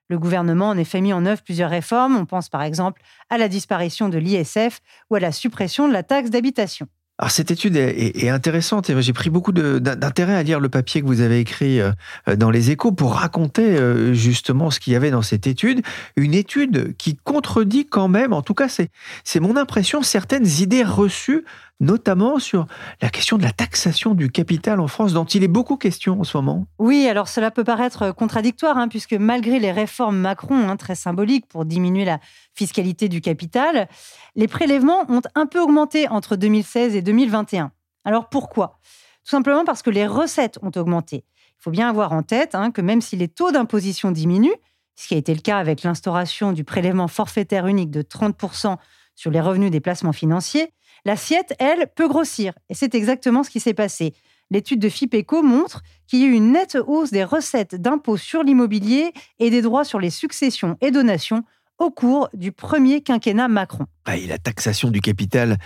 Le 0.09 0.19
gouvernement 0.19 0.71
en 0.71 0.77
effet 0.77 1.01
mis 1.01 1.13
en 1.13 1.25
œuvre 1.27 1.43
plusieurs 1.43 1.71
réformes, 1.71 2.17
on 2.17 2.27
pense 2.27 2.49
par 2.49 2.63
exemple 2.63 3.03
à 3.31 3.39
la 3.39 3.49
disparition 3.49 4.09
de 4.09 4.19
l'ISF 4.19 4.81
ou 5.11 5.15
à 5.15 5.21
la 5.21 5.31
suppression 5.31 5.87
de 5.87 5.93
la 5.93 6.03
taxe 6.03 6.31
d'habitation. 6.31 6.89
Alors 7.19 7.31
cette 7.31 7.51
étude 7.51 7.77
est, 7.77 8.31
intéressante 8.31 8.91
et 8.91 9.01
j'ai 9.01 9.13
pris 9.13 9.31
beaucoup 9.31 9.53
d'intérêt 9.53 10.35
à 10.35 10.43
lire 10.43 10.59
le 10.59 10.69
papier 10.69 11.03
que 11.03 11.07
vous 11.07 11.21
avez 11.21 11.39
écrit 11.39 11.81
euh, 11.81 11.93
dans 12.37 12.51
les 12.51 12.71
échos 12.71 12.91
pour 12.91 13.15
raconter 13.15 13.77
euh, 13.77 14.13
justement 14.13 14.71
ce 14.71 14.81
qu'il 14.81 14.95
y 14.95 14.97
avait 14.97 15.11
dans 15.11 15.23
cette 15.23 15.47
étude. 15.47 15.83
Une 16.17 16.35
étude 16.35 16.97
qui 16.97 17.17
contredit 17.17 17.87
quand 17.87 18.09
même, 18.09 18.33
en 18.33 18.43
tout 18.43 18.55
cas 18.55 18.69
c'est 18.69 19.41
mon 19.41 19.57
impression, 19.57 20.03
certaines 20.03 20.49
idées 20.61 20.83
reçues 20.83 21.45
notamment 21.83 22.39
sur 22.39 22.67
la 23.03 23.11
question 23.11 23.37
de 23.37 23.43
la 23.43 23.51
taxation 23.51 24.15
du 24.15 24.31
capital 24.31 24.81
en 24.81 24.87
France, 24.87 25.13
dont 25.13 25.25
il 25.25 25.43
est 25.43 25.49
beaucoup 25.49 25.77
question 25.77 26.21
en 26.21 26.25
ce 26.25 26.37
moment. 26.39 26.67
Oui, 26.79 27.07
alors 27.09 27.29
cela 27.29 27.51
peut 27.51 27.65
paraître 27.65 28.13
contradictoire, 28.13 28.79
hein, 28.79 28.89
puisque 28.89 29.15
malgré 29.15 29.59
les 29.59 29.73
réformes 29.73 30.17
Macron, 30.17 30.69
hein, 30.69 30.77
très 30.77 30.95
symboliques 30.95 31.47
pour 31.49 31.65
diminuer 31.65 32.05
la 32.05 32.21
fiscalité 32.55 33.09
du 33.09 33.21
capital, 33.21 33.89
les 34.37 34.47
prélèvements 34.47 35.05
ont 35.11 35.23
un 35.35 35.47
peu 35.47 35.61
augmenté 35.61 36.09
entre 36.09 36.37
2016 36.37 36.95
et 36.95 37.03
2021. 37.03 37.73
Alors 38.05 38.29
pourquoi? 38.29 38.79
Tout 39.25 39.31
simplement 39.31 39.65
parce 39.65 39.83
que 39.83 39.91
les 39.91 40.07
recettes 40.07 40.59
ont 40.63 40.73
augmenté. 40.77 41.25
Il 41.37 41.63
faut 41.63 41.71
bien 41.71 41.89
avoir 41.89 42.13
en 42.13 42.23
tête 42.23 42.55
hein, 42.55 42.71
que 42.71 42.81
même 42.81 43.01
si 43.01 43.17
les 43.17 43.29
taux 43.29 43.51
d'imposition 43.51 44.13
diminuent, 44.13 44.55
ce 44.95 45.09
qui 45.09 45.15
a 45.15 45.17
été 45.17 45.35
le 45.35 45.41
cas 45.41 45.59
avec 45.59 45.83
l'instauration 45.83 46.53
du 46.53 46.63
prélèvement 46.63 47.09
forfaitaire 47.09 47.67
unique 47.67 47.91
de 47.91 48.03
30% 48.03 48.77
sur 49.23 49.31
les 49.31 49.41
revenus 49.41 49.71
des 49.71 49.79
placements 49.79 50.13
financiers, 50.13 50.73
L'assiette, 51.05 51.55
elle, 51.59 51.89
peut 51.95 52.09
grossir. 52.09 52.53
Et 52.69 52.75
c'est 52.75 52.95
exactement 52.95 53.43
ce 53.43 53.51
qui 53.51 53.61
s'est 53.61 53.75
passé. 53.75 54.15
L'étude 54.51 54.81
de 54.81 54.89
FIPECO 54.89 55.43
montre 55.43 55.83
qu'il 56.07 56.21
y 56.21 56.25
a 56.25 56.27
eu 56.27 56.33
une 56.33 56.53
nette 56.53 56.77
hausse 56.87 57.11
des 57.11 57.25
recettes 57.25 57.75
d'impôts 57.75 58.17
sur 58.17 58.43
l'immobilier 58.43 59.13
et 59.39 59.51
des 59.51 59.63
droits 59.63 59.85
sur 59.85 59.99
les 59.99 60.11
successions 60.11 60.77
et 60.81 60.91
donations 60.91 61.43
au 61.83 61.91
cours 61.91 62.29
du 62.33 62.53
premier 62.53 63.03
quinquennat 63.03 63.49
Macron. 63.49 63.87
Ah, 64.05 64.17
la 64.17 64.39
taxation 64.39 64.91
du 64.91 65.01
capital 65.01 65.59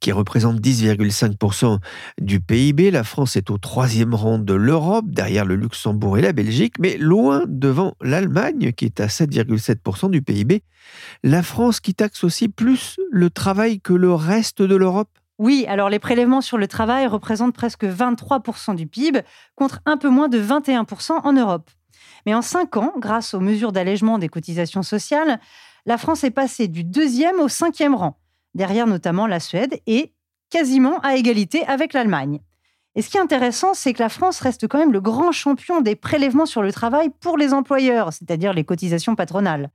qui 0.00 0.12
représente 0.12 0.60
10,5% 0.60 1.78
du 2.20 2.40
PIB. 2.40 2.90
La 2.90 3.04
France 3.04 3.36
est 3.36 3.50
au 3.50 3.58
troisième 3.58 4.14
rang 4.14 4.38
de 4.38 4.54
l'Europe, 4.54 5.06
derrière 5.08 5.44
le 5.44 5.56
Luxembourg 5.56 6.18
et 6.18 6.20
la 6.20 6.32
Belgique, 6.32 6.74
mais 6.78 6.96
loin 6.98 7.44
devant 7.48 7.94
l'Allemagne 8.00 8.72
qui 8.72 8.84
est 8.84 9.00
à 9.00 9.06
7,7% 9.06 10.10
du 10.10 10.22
PIB. 10.22 10.62
La 11.22 11.42
France 11.42 11.80
qui 11.80 11.94
taxe 11.94 12.22
aussi 12.24 12.48
plus 12.48 12.98
le 13.10 13.30
travail 13.30 13.80
que 13.80 13.94
le 13.94 14.12
reste 14.12 14.62
de 14.62 14.76
l'Europe? 14.76 15.08
Oui, 15.38 15.64
alors 15.68 15.88
les 15.88 15.98
prélèvements 15.98 16.42
sur 16.42 16.58
le 16.58 16.68
travail 16.68 17.06
représentent 17.06 17.54
presque 17.54 17.84
23% 17.84 18.76
du 18.76 18.86
PIB 18.86 19.22
contre 19.56 19.80
un 19.86 19.96
peu 19.96 20.08
moins 20.08 20.28
de 20.28 20.40
21% 20.40 21.20
en 21.24 21.32
Europe. 21.32 21.70
Mais 22.26 22.34
en 22.34 22.42
cinq 22.42 22.76
ans, 22.76 22.92
grâce 22.98 23.34
aux 23.34 23.40
mesures 23.40 23.72
d'allègement 23.72 24.18
des 24.18 24.28
cotisations 24.28 24.82
sociales, 24.82 25.40
la 25.86 25.98
France 25.98 26.24
est 26.24 26.30
passée 26.30 26.68
du 26.68 26.84
deuxième 26.84 27.40
au 27.40 27.48
cinquième 27.48 27.94
rang, 27.94 28.18
derrière 28.54 28.86
notamment 28.86 29.26
la 29.26 29.40
Suède 29.40 29.80
et 29.86 30.12
quasiment 30.50 30.98
à 31.00 31.16
égalité 31.16 31.64
avec 31.66 31.92
l'Allemagne. 31.92 32.40
Et 32.94 33.00
ce 33.00 33.08
qui 33.08 33.16
est 33.16 33.20
intéressant, 33.20 33.72
c'est 33.72 33.94
que 33.94 34.02
la 34.02 34.10
France 34.10 34.40
reste 34.40 34.68
quand 34.68 34.78
même 34.78 34.92
le 34.92 35.00
grand 35.00 35.32
champion 35.32 35.80
des 35.80 35.96
prélèvements 35.96 36.44
sur 36.44 36.62
le 36.62 36.72
travail 36.72 37.10
pour 37.20 37.38
les 37.38 37.54
employeurs, 37.54 38.12
c'est-à-dire 38.12 38.52
les 38.52 38.64
cotisations 38.64 39.16
patronales. 39.16 39.70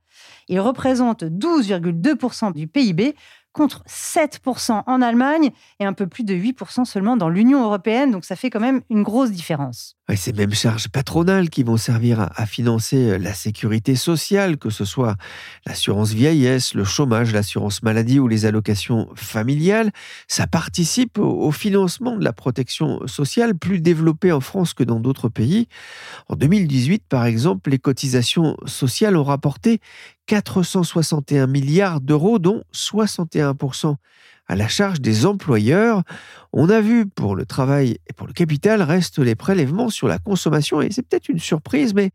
Il 0.46 0.60
représente 0.60 1.24
12,2% 1.24 2.52
du 2.52 2.68
PIB 2.68 3.16
contre 3.52 3.82
7% 3.88 4.82
en 4.86 5.02
Allemagne 5.02 5.50
et 5.80 5.84
un 5.84 5.92
peu 5.92 6.06
plus 6.06 6.24
de 6.24 6.34
8% 6.34 6.84
seulement 6.84 7.16
dans 7.16 7.28
l'Union 7.28 7.64
européenne. 7.64 8.10
Donc 8.10 8.24
ça 8.24 8.36
fait 8.36 8.50
quand 8.50 8.60
même 8.60 8.82
une 8.90 9.02
grosse 9.02 9.30
différence. 9.30 9.96
Et 10.10 10.16
ces 10.16 10.32
mêmes 10.32 10.54
charges 10.54 10.88
patronales 10.88 11.50
qui 11.50 11.62
vont 11.62 11.76
servir 11.76 12.30
à, 12.34 12.46
financer 12.46 13.10
euh, 13.10 13.18
la 13.18 13.34
sécurité 13.34 13.94
sociale, 13.94 14.56
que 14.56 14.70
ce 14.70 14.84
soit 14.84 15.16
l'assurance 15.66 16.12
vieillesse, 16.12 16.74
le 16.74 16.84
chômage, 16.84 17.32
l'assurance 17.32 17.82
maladie 17.82 18.18
ou 18.18 18.28
les 18.28 18.46
allocations 18.46 19.08
familiales, 19.14 19.90
ça 20.28 20.46
participe 20.46 21.18
au 21.18 21.50
financement 21.50 22.16
de 22.16 22.24
la 22.24 22.32
protection 22.32 23.06
sociale 23.06 23.54
plus 23.54 23.80
développée 23.80 24.32
en 24.32 24.40
France 24.40 24.72
que 24.72 24.84
dans 24.84 25.00
d'autres 25.00 25.28
pays. 25.28 25.68
En 26.28 26.36
2018, 26.36 27.04
par 27.08 27.26
exemple, 27.26 27.70
les 27.70 27.78
cotisations 27.78 28.56
sociales 28.66 29.16
ont 29.16 29.24
rapporté 29.24 29.80
461 30.28 31.46
milliards 31.46 32.00
d'euros, 32.00 32.38
dont 32.38 32.62
61% 32.72 33.96
à 34.46 34.56
la 34.56 34.68
charge 34.68 35.00
des 35.00 35.26
employeurs. 35.26 36.02
On 36.52 36.70
a 36.70 36.80
vu 36.80 37.06
pour 37.06 37.34
le 37.34 37.44
travail 37.44 37.98
et 38.08 38.12
pour 38.12 38.26
le 38.26 38.32
capital 38.32 38.82
restent 38.82 39.18
les 39.18 39.34
prélèvements 39.34 39.90
sur 39.90 40.06
la 40.06 40.18
consommation 40.18 40.80
et 40.80 40.90
c'est 40.90 41.02
peut-être 41.02 41.28
une 41.28 41.38
surprise, 41.38 41.94
mais 41.94 42.10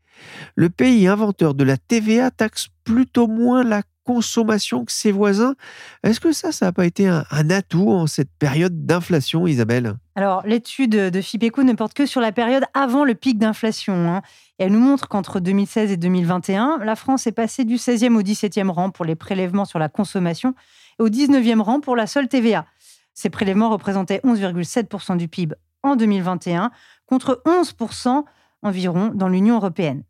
le 0.54 0.70
pays 0.70 1.06
inventeur 1.06 1.54
de 1.54 1.64
la 1.64 1.76
TVA 1.76 2.30
taxe 2.30 2.68
plutôt 2.84 3.26
moins 3.26 3.62
la 3.62 3.82
consommation 4.04 4.84
que 4.84 4.92
ses 4.92 5.12
voisins. 5.12 5.54
Est-ce 6.02 6.20
que 6.20 6.32
ça, 6.32 6.52
ça 6.52 6.66
n'a 6.66 6.72
pas 6.72 6.86
été 6.86 7.08
un, 7.08 7.24
atout 7.50 7.90
en 7.90 8.06
cette 8.06 8.30
période 8.38 8.86
d'inflation, 8.86 9.46
Isabelle? 9.46 9.96
Alors, 10.14 10.42
l'étude 10.46 10.92
de 10.92 11.20
FIPECO 11.20 11.64
ne 11.64 11.72
porte 11.72 11.94
que 11.94 12.06
sur 12.06 12.20
la 12.20 12.32
période 12.32 12.64
avant 12.74 13.04
le 13.04 13.14
pic 13.14 13.38
d'inflation. 13.38 13.94
Hein. 13.94 14.22
elle 14.58 14.72
nous 14.72 14.80
montre 14.80 15.08
qu'entre 15.08 15.40
2016 15.40 15.90
et 15.90 15.96
2021, 15.96 16.78
la 16.84 16.96
France 16.96 17.26
est 17.26 17.32
passée 17.32 17.64
du 17.64 17.76
16e 17.76 18.14
au 18.14 18.22
17e 18.22 18.68
rang 18.68 18.90
pour 18.90 19.04
les 19.04 19.16
prélèvements 19.16 19.64
sur 19.64 19.78
la 19.78 19.88
consommation 19.88 20.54
et 20.98 21.02
au 21.02 21.08
19e 21.08 21.60
rang 21.60 21.80
pour 21.80 21.96
la 21.96 22.06
seule 22.06 22.28
TVA. 22.28 22.66
Ces 23.14 23.30
prélèvements 23.30 23.70
représentaient 23.70 24.20
11,7% 24.24 25.16
du 25.16 25.28
PIB 25.28 25.54
en 25.82 25.96
2021 25.96 26.70
contre 27.06 27.42
11% 27.46 28.24
environ 28.62 29.12
dans 29.14 29.28
l'Union 29.28 29.56
européenne. 29.56 30.02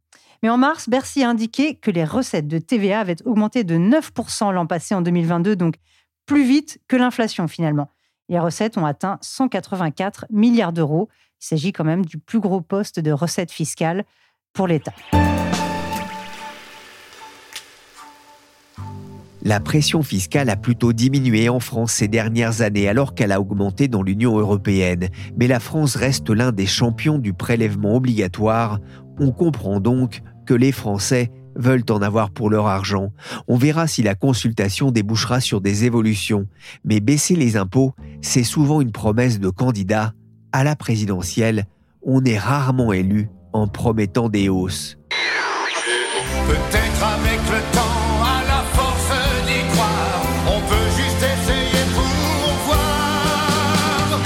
Mais 0.44 0.50
en 0.50 0.58
mars, 0.58 0.90
Bercy 0.90 1.22
a 1.22 1.30
indiqué 1.30 1.74
que 1.74 1.90
les 1.90 2.04
recettes 2.04 2.48
de 2.48 2.58
TVA 2.58 3.00
avaient 3.00 3.16
augmenté 3.24 3.64
de 3.64 3.78
9% 3.78 4.52
l'an 4.52 4.66
passé 4.66 4.94
en 4.94 5.00
2022, 5.00 5.56
donc 5.56 5.76
plus 6.26 6.46
vite 6.46 6.82
que 6.86 6.96
l'inflation 6.96 7.48
finalement. 7.48 7.88
Les 8.28 8.38
recettes 8.38 8.76
ont 8.76 8.84
atteint 8.84 9.16
184 9.22 10.26
milliards 10.28 10.74
d'euros. 10.74 11.08
Il 11.40 11.46
s'agit 11.46 11.72
quand 11.72 11.84
même 11.84 12.04
du 12.04 12.18
plus 12.18 12.40
gros 12.40 12.60
poste 12.60 13.00
de 13.00 13.10
recettes 13.10 13.52
fiscales 13.52 14.04
pour 14.52 14.66
l'État. 14.66 14.92
La 19.42 19.60
pression 19.60 20.02
fiscale 20.02 20.50
a 20.50 20.56
plutôt 20.56 20.92
diminué 20.92 21.48
en 21.48 21.60
France 21.60 21.92
ces 21.92 22.08
dernières 22.08 22.60
années 22.60 22.86
alors 22.86 23.14
qu'elle 23.14 23.32
a 23.32 23.40
augmenté 23.40 23.88
dans 23.88 24.02
l'Union 24.02 24.38
européenne. 24.38 25.08
Mais 25.38 25.46
la 25.46 25.60
France 25.60 25.96
reste 25.96 26.28
l'un 26.28 26.52
des 26.52 26.66
champions 26.66 27.18
du 27.18 27.32
prélèvement 27.32 27.96
obligatoire. 27.96 28.78
On 29.18 29.32
comprend 29.32 29.80
donc 29.80 30.22
que 30.44 30.54
les 30.54 30.72
Français 30.72 31.30
veulent 31.56 31.84
en 31.90 32.02
avoir 32.02 32.30
pour 32.30 32.50
leur 32.50 32.66
argent. 32.66 33.12
On 33.48 33.56
verra 33.56 33.86
si 33.86 34.02
la 34.02 34.14
consultation 34.14 34.90
débouchera 34.90 35.40
sur 35.40 35.60
des 35.60 35.84
évolutions. 35.84 36.46
Mais 36.84 37.00
baisser 37.00 37.36
les 37.36 37.56
impôts, 37.56 37.94
c'est 38.20 38.44
souvent 38.44 38.80
une 38.80 38.92
promesse 38.92 39.40
de 39.40 39.50
candidat. 39.50 40.12
À 40.52 40.64
la 40.64 40.76
présidentielle, 40.76 41.66
on 42.02 42.24
est 42.24 42.38
rarement 42.38 42.92
élu 42.92 43.28
en 43.52 43.68
promettant 43.68 44.28
des 44.28 44.48
hausses. 44.48 44.98
Peut-être 46.46 47.04
avec 47.04 47.40
le 47.50 47.60
temps, 47.72 48.22
à 48.22 48.42
la 48.46 48.62
force 48.72 49.46
d'y 49.46 49.72
croire, 49.72 50.22
on 50.46 50.60
peut 50.68 50.90
juste 50.96 51.22
essayer 51.22 51.84
pour 51.94 52.54
voir. 52.66 54.20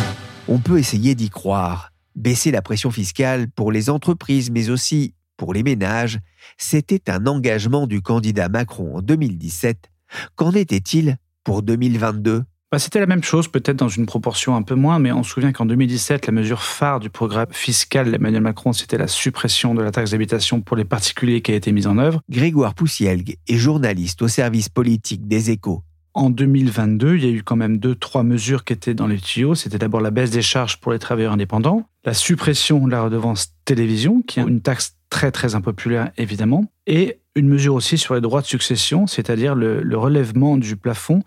On 0.49 0.59
peut 0.59 0.79
essayer 0.79 1.15
d'y 1.15 1.31
croire 1.31 1.93
Baisser 2.19 2.51
la 2.51 2.63
pression 2.63 2.91
fiscale 2.91 3.49
pour 3.49 3.71
les 3.71 3.91
entreprises, 3.91 4.51
mais 4.51 4.71
aussi 4.71 5.15
pour 5.38 5.54
les 5.54 5.62
ménages, 5.62 6.18
c'était 6.59 7.09
un 7.09 7.26
engagement 7.26 7.87
du 7.87 8.02
candidat 8.02 8.50
Macron 8.50 8.99
en 8.99 9.00
2017. 9.00 9.90
Qu'en 10.35 10.52
était-il 10.52 11.16
pour 11.45 11.62
2022 11.62 12.42
bah, 12.71 12.78
C'était 12.78 13.00
la 13.00 13.07
même 13.07 13.23
chose, 13.23 13.49
peut-être 13.49 13.76
dans 13.76 13.88
une 13.88 14.04
proportion 14.04 14.57
un 14.57 14.62
peu 14.62 14.75
moins, 14.75 14.99
mais 14.99 15.12
on 15.12 15.23
se 15.23 15.30
souvient 15.30 15.52
qu'en 15.52 15.64
2017, 15.64 16.26
la 16.26 16.33
mesure 16.33 16.61
phare 16.61 17.00
du 17.00 17.09
programme 17.09 17.47
fiscal 17.52 18.11
d'Emmanuel 18.11 18.42
Macron, 18.42 18.75
c'était 18.75 18.99
la 18.99 19.07
suppression 19.07 19.75
de 19.75 19.83
la 19.83 19.92
taxe 19.92 20.11
d'habitation 20.11 20.61
pour 20.61 20.76
les 20.76 20.85
particuliers 20.85 21.40
qui 21.40 21.52
a 21.52 21.54
été 21.54 21.73
mise 21.73 21.87
en 21.87 21.97
œuvre. 21.97 22.21
Grégoire 22.28 22.75
Poussielgue 22.75 23.38
est 23.47 23.57
journaliste 23.57 24.21
au 24.21 24.28
service 24.28 24.68
politique 24.68 25.28
des 25.28 25.50
échos. 25.50 25.85
En 26.19 26.31
2022, 26.31 27.15
il 27.15 27.25
y 27.25 27.29
a 27.29 27.31
eu 27.31 27.45
quand 27.45 27.55
même 27.55 27.79
deux, 27.79 27.95
trois 27.95 28.25
mesures 28.25 28.65
qui 28.65 28.73
étaient 28.73 28.93
dans 28.93 29.07
les 29.07 29.19
tuyaux. 29.19 29.55
C'était 29.55 29.79
d'abord 29.79 30.01
la 30.01 30.11
baisse 30.11 30.33
des 30.33 30.43
charges 30.43 30.81
pour 30.81 30.91
les 30.91 30.99
travailleurs 30.99 31.33
indépendants, 31.33 31.89
la 32.05 32.13
suppression 32.13 32.85
de 32.85 32.91
la 32.91 33.05
redevance 33.05 33.55
télévision, 33.65 34.23
qui 34.23 34.41
est 34.41 34.43
une 34.43 34.61
taxe 34.61 34.97
très 35.11 35.31
très 35.31 35.55
impopulaire 35.55 36.11
évidemment, 36.17 36.65
et 36.89 37.21
une 37.37 37.47
mesure 37.47 37.77
aussi 37.77 37.99
sur 37.99 38.17
les 38.17 38.21
droits 38.21 38.41
de 38.41 38.47
succession, 38.47 39.07
c'est-à-dire 39.07 39.55
le, 39.55 39.97
relèvement 39.97 40.57
du 40.57 40.75
plafond 40.75 41.23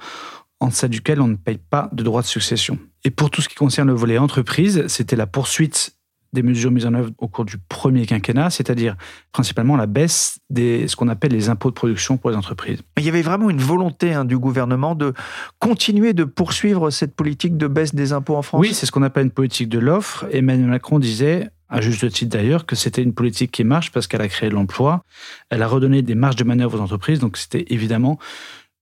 en 0.60 0.68
deçà 0.68 0.90
duquel 0.90 1.22
on 1.22 1.30
ne 1.30 1.38
paye 1.38 1.58
pas 1.58 1.88
de 1.94 2.04
droits 2.04 2.22
de 2.22 2.28
succession. 2.28 2.78
Et 3.06 3.12
pour 3.12 3.30
tout 3.30 3.42
ce 3.42 3.48
qui 3.48 3.56
concerne 3.56 3.88
le 3.88 3.94
volet 3.94 4.18
entreprise, 4.18 4.86
c'était 4.88 5.16
la 5.16 5.26
poursuite 5.26 5.96
des 6.34 6.44
mesures 6.44 6.72
mises 6.72 6.86
en 6.86 6.94
œuvre 6.94 7.12
au 7.18 7.28
cours 7.28 7.46
du 7.46 7.58
premier 7.58 8.06
quinquennat, 8.06 8.50
c'est-à-dire 8.50 8.96
principalement 9.32 9.76
la 9.76 9.86
baisse 9.86 10.40
des 10.50 10.88
ce 10.88 10.96
qu'on 10.96 11.10
appelle 11.10 11.32
les 11.32 11.50
impôts 11.50 11.70
de 11.70 11.76
production 11.76 12.18
pour 12.18 12.30
les 12.30 12.36
entreprises. 12.36 12.82
Il 12.98 13.04
y 13.04 13.10
avait 13.10 13.22
vraiment 13.22 13.50
une 13.50 13.60
volonté 13.60 14.14
hein, 14.14 14.26
du 14.26 14.38
gouvernement 14.38 14.96
de 14.96 15.14
continuer 15.60 16.14
de 16.14 16.24
poursuivre 16.24 16.90
cette 16.90 17.16
politique 17.16 17.58
de 17.58 17.68
baisse 17.68 17.94
des 17.94 18.14
impôts 18.14 18.36
en 18.36 18.42
France. 18.42 18.62
Oui, 18.62 18.74
c'est 18.74 18.86
ce 18.86 18.92
qu'on 18.92 19.04
appelle 19.04 19.26
une 19.26 19.32
politique 19.32 19.70
de 19.70 19.80
l'offre. 19.80 20.26
Emmanuel 20.32 20.70
Macron 20.70 21.00
disait 21.00 21.50
à 21.72 21.80
juste 21.80 22.08
titre 22.12 22.38
d'ailleurs, 22.38 22.66
que 22.66 22.76
c'était 22.76 23.02
une 23.02 23.14
politique 23.14 23.50
qui 23.52 23.64
marche 23.64 23.92
parce 23.92 24.06
qu'elle 24.06 24.22
a 24.22 24.28
créé 24.28 24.50
de 24.50 24.56
l'emploi, 24.56 25.04
elle 25.50 25.64
a 25.64 25.68
redonné 25.68 26.02
des 26.02 26.16
marges 26.16 26.36
de 26.36 26.44
manœuvre 26.44 26.78
aux 26.78 26.82
entreprises, 26.82 27.20
donc 27.20 27.38
c'était 27.38 27.66
évidemment 27.70 28.20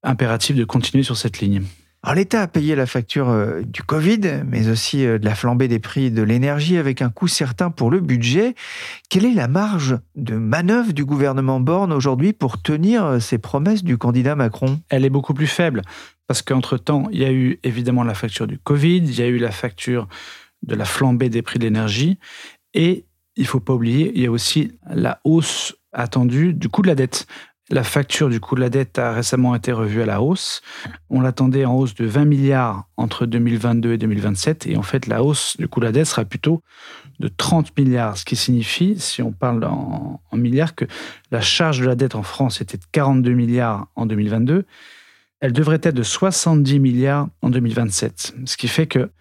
impératif 0.01 0.55
de 0.55 0.63
continuer 0.63 1.03
sur 1.03 1.15
cette 1.15 1.39
ligne. 1.39 1.61
L'État 2.15 2.41
a 2.41 2.47
payé 2.47 2.75
la 2.75 2.85
facture 2.85 3.29
euh, 3.29 3.61
du 3.61 3.83
Covid, 3.83 4.43
mais 4.47 4.69
aussi 4.69 5.05
euh, 5.05 5.19
de 5.19 5.25
la 5.25 5.35
flambée 5.35 5.67
des 5.67 5.79
prix 5.79 6.11
de 6.11 6.23
l'énergie 6.23 6.77
avec 6.77 7.01
un 7.01 7.09
coût 7.09 7.27
certain 7.27 7.71
pour 7.71 7.91
le 7.91 7.99
budget. 7.99 8.55
Quelle 9.09 9.25
est 9.25 9.33
la 9.33 9.47
marge 9.47 9.97
de 10.15 10.35
manœuvre 10.35 10.93
du 10.93 11.05
gouvernement 11.05 11.59
Borne 11.59 11.91
aujourd'hui 11.91 12.33
pour 12.33 12.61
tenir 12.61 13.05
euh, 13.05 13.19
ses 13.19 13.37
promesses 13.37 13.83
du 13.83 13.97
candidat 13.97 14.35
Macron? 14.35 14.79
Elle 14.89 15.05
est 15.05 15.09
beaucoup 15.09 15.33
plus 15.33 15.47
faible 15.47 15.81
parce 16.27 16.41
qu'entre-temps, 16.41 17.09
il 17.11 17.19
y 17.19 17.25
a 17.25 17.31
eu 17.31 17.59
évidemment 17.63 18.03
la 18.03 18.13
facture 18.13 18.47
du 18.47 18.57
Covid, 18.57 18.99
il 18.99 19.19
y 19.19 19.21
a 19.21 19.27
eu 19.27 19.37
la 19.37 19.51
facture 19.51 20.07
de 20.63 20.75
la 20.75 20.85
flambée 20.85 21.29
des 21.29 21.41
prix 21.41 21.59
de 21.59 21.65
l'énergie 21.65 22.17
et 22.73 23.05
il 23.35 23.45
faut 23.45 23.59
pas 23.59 23.73
oublier, 23.73 24.11
il 24.15 24.21
y 24.21 24.25
a 24.25 24.31
aussi 24.31 24.71
la 24.89 25.19
hausse 25.23 25.75
attendue 25.91 26.53
du 26.53 26.69
coût 26.69 26.81
de 26.81 26.87
la 26.87 26.95
dette. 26.95 27.25
La 27.71 27.83
facture 27.83 28.29
du 28.29 28.39
coût 28.39 28.55
de 28.55 28.61
la 28.61 28.71
dette 28.71 28.97
a 28.97 29.11
récemment 29.11 29.53
été 29.53 29.71
revue 29.71 30.01
à 30.01 30.05
la 30.07 30.23
hausse. 30.23 30.61
On 31.11 31.21
l'attendait 31.21 31.65
en 31.65 31.75
hausse 31.75 31.93
de 31.93 32.05
20 32.05 32.25
milliards 32.25 32.85
entre 32.97 33.27
2022 33.27 33.93
et 33.93 33.97
2027. 33.99 34.65
Et 34.65 34.75
en 34.75 34.81
fait, 34.81 35.05
la 35.05 35.23
hausse 35.23 35.55
du 35.57 35.67
coût 35.67 35.79
de 35.79 35.85
la 35.85 35.91
dette 35.91 36.07
sera 36.07 36.25
plutôt 36.25 36.63
de 37.19 37.27
30 37.27 37.77
milliards, 37.77 38.17
ce 38.17 38.25
qui 38.25 38.35
signifie, 38.35 38.95
si 38.97 39.21
on 39.21 39.31
parle 39.31 39.63
en, 39.65 40.19
en 40.31 40.37
milliards, 40.37 40.73
que 40.73 40.85
la 41.29 41.41
charge 41.41 41.81
de 41.81 41.85
la 41.85 41.95
dette 41.95 42.15
en 42.15 42.23
France 42.23 42.59
était 42.59 42.77
de 42.77 42.85
42 42.91 43.33
milliards 43.33 43.87
en 43.95 44.07
2022. 44.07 44.65
Elle 45.41 45.53
devrait 45.53 45.79
être 45.83 45.95
de 45.95 46.03
70 46.03 46.79
milliards 46.79 47.27
en 47.43 47.51
2027. 47.51 48.33
Ce 48.45 48.57
qui 48.57 48.67
fait 48.67 48.87
que 48.87 49.11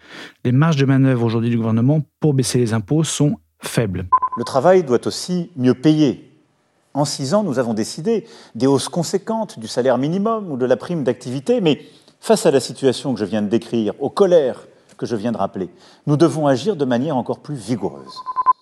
les 0.43 0.51
marges 0.51 0.75
de 0.75 0.85
manœuvre 0.85 1.23
aujourd'hui 1.23 1.51
du 1.51 1.57
gouvernement 1.57 2.01
pour 2.19 2.33
baisser 2.33 2.57
les 2.57 2.73
impôts 2.73 3.03
sont 3.03 3.37
faibles. 3.61 4.07
Le 4.37 4.43
travail 4.43 4.83
doit 4.83 5.05
aussi 5.05 5.51
mieux 5.55 5.75
payer. 5.75 6.28
En 6.93 7.05
six 7.05 7.33
ans, 7.33 7.43
nous 7.43 7.59
avons 7.59 7.73
décidé 7.73 8.25
des 8.55 8.67
hausses 8.67 8.89
conséquentes 8.89 9.59
du 9.59 9.67
salaire 9.67 9.97
minimum 9.97 10.51
ou 10.51 10.57
de 10.57 10.65
la 10.65 10.75
prime 10.75 11.03
d'activité, 11.03 11.61
mais 11.61 11.81
face 12.19 12.45
à 12.45 12.51
la 12.51 12.59
situation 12.59 13.13
que 13.13 13.19
je 13.19 13.25
viens 13.25 13.41
de 13.41 13.47
décrire, 13.47 13.93
aux 13.99 14.09
colères 14.09 14.67
que 14.97 15.05
je 15.05 15.15
viens 15.15 15.31
de 15.31 15.37
rappeler, 15.37 15.69
nous 16.07 16.17
devons 16.17 16.47
agir 16.47 16.75
de 16.75 16.85
manière 16.85 17.15
encore 17.15 17.39
plus 17.39 17.55
vigoureuse. 17.55 18.15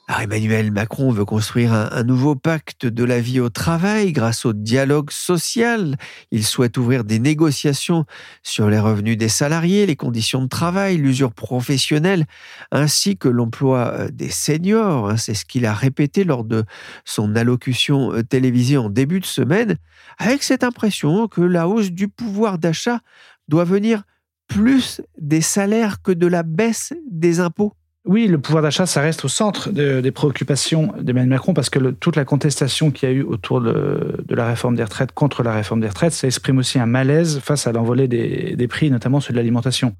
Emmanuel 0.07 0.71
Macron 0.71 1.11
veut 1.11 1.25
construire 1.25 1.73
un, 1.73 1.89
un, 1.91 2.03
nouveau 2.03 2.35
pacte 2.35 2.85
de 2.85 3.03
la 3.03 3.19
vie 3.19 3.41
au 3.41 3.49
travail 3.49 4.13
grâce 4.13 4.45
au 4.45 4.53
dialogue 4.53 5.11
social. 5.11 5.97
Il 6.31 6.45
souhaite 6.45 6.77
ouvrir 6.77 7.03
des 7.03 7.19
négociations 7.19 8.05
sur 8.41 8.69
les 8.69 8.79
revenus 8.79 9.17
des 9.17 9.27
salariés, 9.27 9.85
les 9.85 9.97
conditions 9.97 10.41
de 10.41 10.47
travail, 10.47 10.95
l'usure 10.95 11.33
professionnelle, 11.33 12.25
ainsi 12.71 13.17
que 13.17 13.27
l'emploi 13.27 13.87
euh, 13.87 14.09
des 14.09 14.29
seniors. 14.29 15.19
C'est 15.19 15.33
ce 15.33 15.43
qu'il 15.43 15.65
a 15.65 15.73
répété 15.73 16.23
lors 16.23 16.45
de 16.45 16.63
son 17.03 17.35
allocution 17.35 18.13
euh, 18.13 18.23
télévisée 18.23 18.77
en 18.77 18.89
début 18.89 19.19
de 19.19 19.25
semaine, 19.25 19.77
avec 20.17 20.41
cette 20.41 20.63
impression 20.63 21.27
que 21.27 21.41
la 21.41 21.67
hausse 21.67 21.91
du 21.91 22.07
pouvoir 22.07 22.59
d'achat 22.59 23.01
doit 23.49 23.65
venir 23.65 24.03
plus 24.47 25.01
des 25.19 25.41
salaires 25.41 26.01
que 26.01 26.13
de 26.13 26.27
la 26.27 26.43
baisse 26.43 26.93
des 27.11 27.41
impôts. 27.41 27.73
Oui, 28.07 28.27
le 28.27 28.39
pouvoir 28.39 28.63
d'achat, 28.63 28.85
ça 28.85 29.01
reste 29.01 29.25
au 29.25 29.27
centre 29.27 29.69
de, 29.69 29.99
des 29.99 30.11
préoccupations 30.11 30.93
d'Emmanuel 30.97 31.29
Macron 31.29 31.53
parce 31.53 31.69
que 31.69 31.77
toute 31.91 32.15
la 32.15 32.23
contestation 32.23 32.89
qu'il 32.89 33.09
y 33.09 33.11
a 33.11 33.15
eu 33.15 33.21
autour 33.21 33.59
de, 33.59 34.23
la 34.29 34.47
réforme 34.47 34.75
des 34.75 34.83
retraites 34.83 35.11
contre 35.11 35.43
la 35.43 35.53
réforme 35.53 35.81
des 35.81 35.89
retraites, 35.89 36.13
ça 36.13 36.25
exprime 36.25 36.57
aussi 36.57 36.79
un 36.79 36.85
malaise 36.85 37.39
face 37.39 37.67
à 37.67 37.73
l'envolée 37.73 38.07
des, 38.07 38.55
des, 38.55 38.67
prix, 38.69 38.89
notamment 38.89 39.19
celui 39.19 39.33
de 39.33 39.39
l'alimentation. 39.39 39.93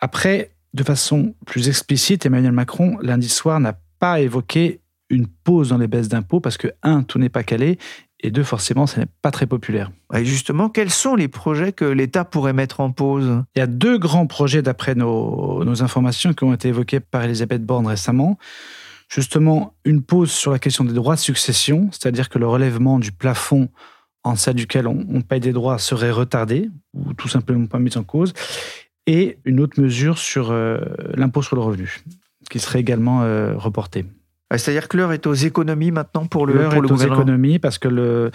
Après, 0.00 0.50
de 0.74 0.82
façon 0.82 1.34
plus 1.46 1.68
explicite, 1.68 2.26
Emmanuel 2.26 2.52
Macron, 2.52 2.98
lundi 3.00 3.28
soir, 3.28 3.60
n'a 3.60 3.78
pas 4.00 4.20
évoqué 4.20 4.80
une 5.08 5.28
pause 5.28 5.68
dans 5.68 5.78
les 5.78 5.88
baisses 5.88 6.08
d'impôts 6.08 6.40
parce 6.40 6.56
que, 6.56 6.68
un, 6.82 7.04
tout 7.04 7.20
n'est 7.20 7.28
pas 7.28 7.44
calé 7.44 7.78
et 8.22 8.30
deux, 8.30 8.42
forcément, 8.42 8.86
ce 8.86 9.00
n'est 9.00 9.06
pas 9.22 9.30
très 9.30 9.46
populaire. 9.46 9.90
Et 10.14 10.24
justement, 10.24 10.68
quels 10.68 10.90
sont 10.90 11.14
les 11.14 11.28
projets 11.28 11.72
que 11.72 11.84
l'État 11.84 12.24
pourrait 12.24 12.52
mettre 12.52 12.80
en 12.80 12.92
pause? 12.92 13.42
Il 13.56 13.58
y 13.58 13.62
a 13.62 13.66
deux 13.66 13.98
grands 13.98 14.26
projets, 14.26 14.62
d'après 14.62 14.94
nos, 14.94 15.64
nos, 15.64 15.82
informations, 15.82 16.34
qui 16.34 16.44
ont 16.44 16.52
été 16.52 16.68
évoqués 16.68 17.00
par 17.00 17.24
Elisabeth 17.24 17.64
Borne 17.64 17.86
récemment. 17.86 18.38
Justement, 19.08 19.74
une 19.84 20.02
pause 20.02 20.30
sur 20.30 20.52
la 20.52 20.58
question 20.58 20.84
des 20.84 20.92
droits 20.92 21.14
de 21.14 21.20
succession, 21.20 21.88
c'est-à-dire 21.92 22.28
que 22.28 22.38
le 22.38 22.46
relèvement 22.46 22.98
du 22.98 23.10
plafond 23.10 23.68
en 24.22 24.34
deçà 24.34 24.52
duquel 24.52 24.86
on, 24.86 25.06
on 25.08 25.22
paye 25.22 25.40
des 25.40 25.52
droits 25.52 25.78
serait 25.78 26.10
retardé 26.10 26.70
ou 26.92 27.14
tout 27.14 27.28
simplement 27.28 27.66
pas 27.66 27.78
mis 27.78 27.96
en 27.96 28.04
cause, 28.04 28.34
et 29.06 29.38
une 29.44 29.60
autre 29.60 29.80
mesure 29.80 30.18
sur 30.18 30.50
euh, 30.50 30.78
l'impôt 31.14 31.42
sur 31.42 31.56
le 31.56 31.62
revenu, 31.62 32.04
qui 32.50 32.60
serait 32.60 32.80
également 32.80 33.22
euh, 33.22 33.56
reportée. 33.56 34.04
C'est-à-dire 34.52 34.88
que 34.88 34.96
l'heure 34.96 35.12
est 35.12 35.26
aux 35.26 35.34
économies 35.34 35.92
maintenant 35.92 36.26
pour 36.26 36.46
le, 36.46 36.54
l'heure 36.54 36.70
pour 36.70 36.84
est 36.84 36.88
le 36.88 36.92
aux 36.92 36.98
économies 36.98 37.58
parce 37.58 37.78
que 37.78 37.88
le 37.88 38.30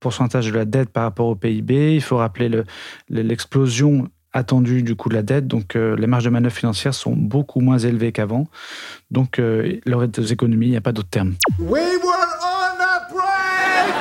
pourcentage 0.00 0.50
de 0.50 0.54
la 0.56 0.64
dette 0.64 0.90
par 0.90 1.04
rapport 1.04 1.26
au 1.26 1.36
PIB, 1.36 1.94
il 1.94 2.02
faut 2.02 2.16
rappeler 2.16 2.48
le, 2.48 2.64
l'explosion 3.08 4.08
attendue 4.32 4.82
du 4.82 4.96
coût 4.96 5.08
de 5.08 5.14
la 5.14 5.22
dette. 5.22 5.46
Donc, 5.46 5.76
euh, 5.76 5.96
les 5.96 6.06
marges 6.06 6.24
de 6.24 6.30
manœuvre 6.30 6.54
financières 6.54 6.94
sont 6.94 7.14
beaucoup 7.14 7.60
moins 7.60 7.78
élevées 7.78 8.12
qu'avant. 8.12 8.48
Donc, 9.10 9.38
euh, 9.38 9.78
l'heure 9.86 10.02
est 10.02 10.18
aux 10.18 10.24
économies, 10.24 10.66
il 10.66 10.70
n'y 10.70 10.76
a 10.76 10.80
pas 10.80 10.92
d'autre 10.92 11.10
terme. 11.10 11.34
Were 11.58 11.80
on 12.42 12.80
a 12.80 13.12
break! 13.12 13.94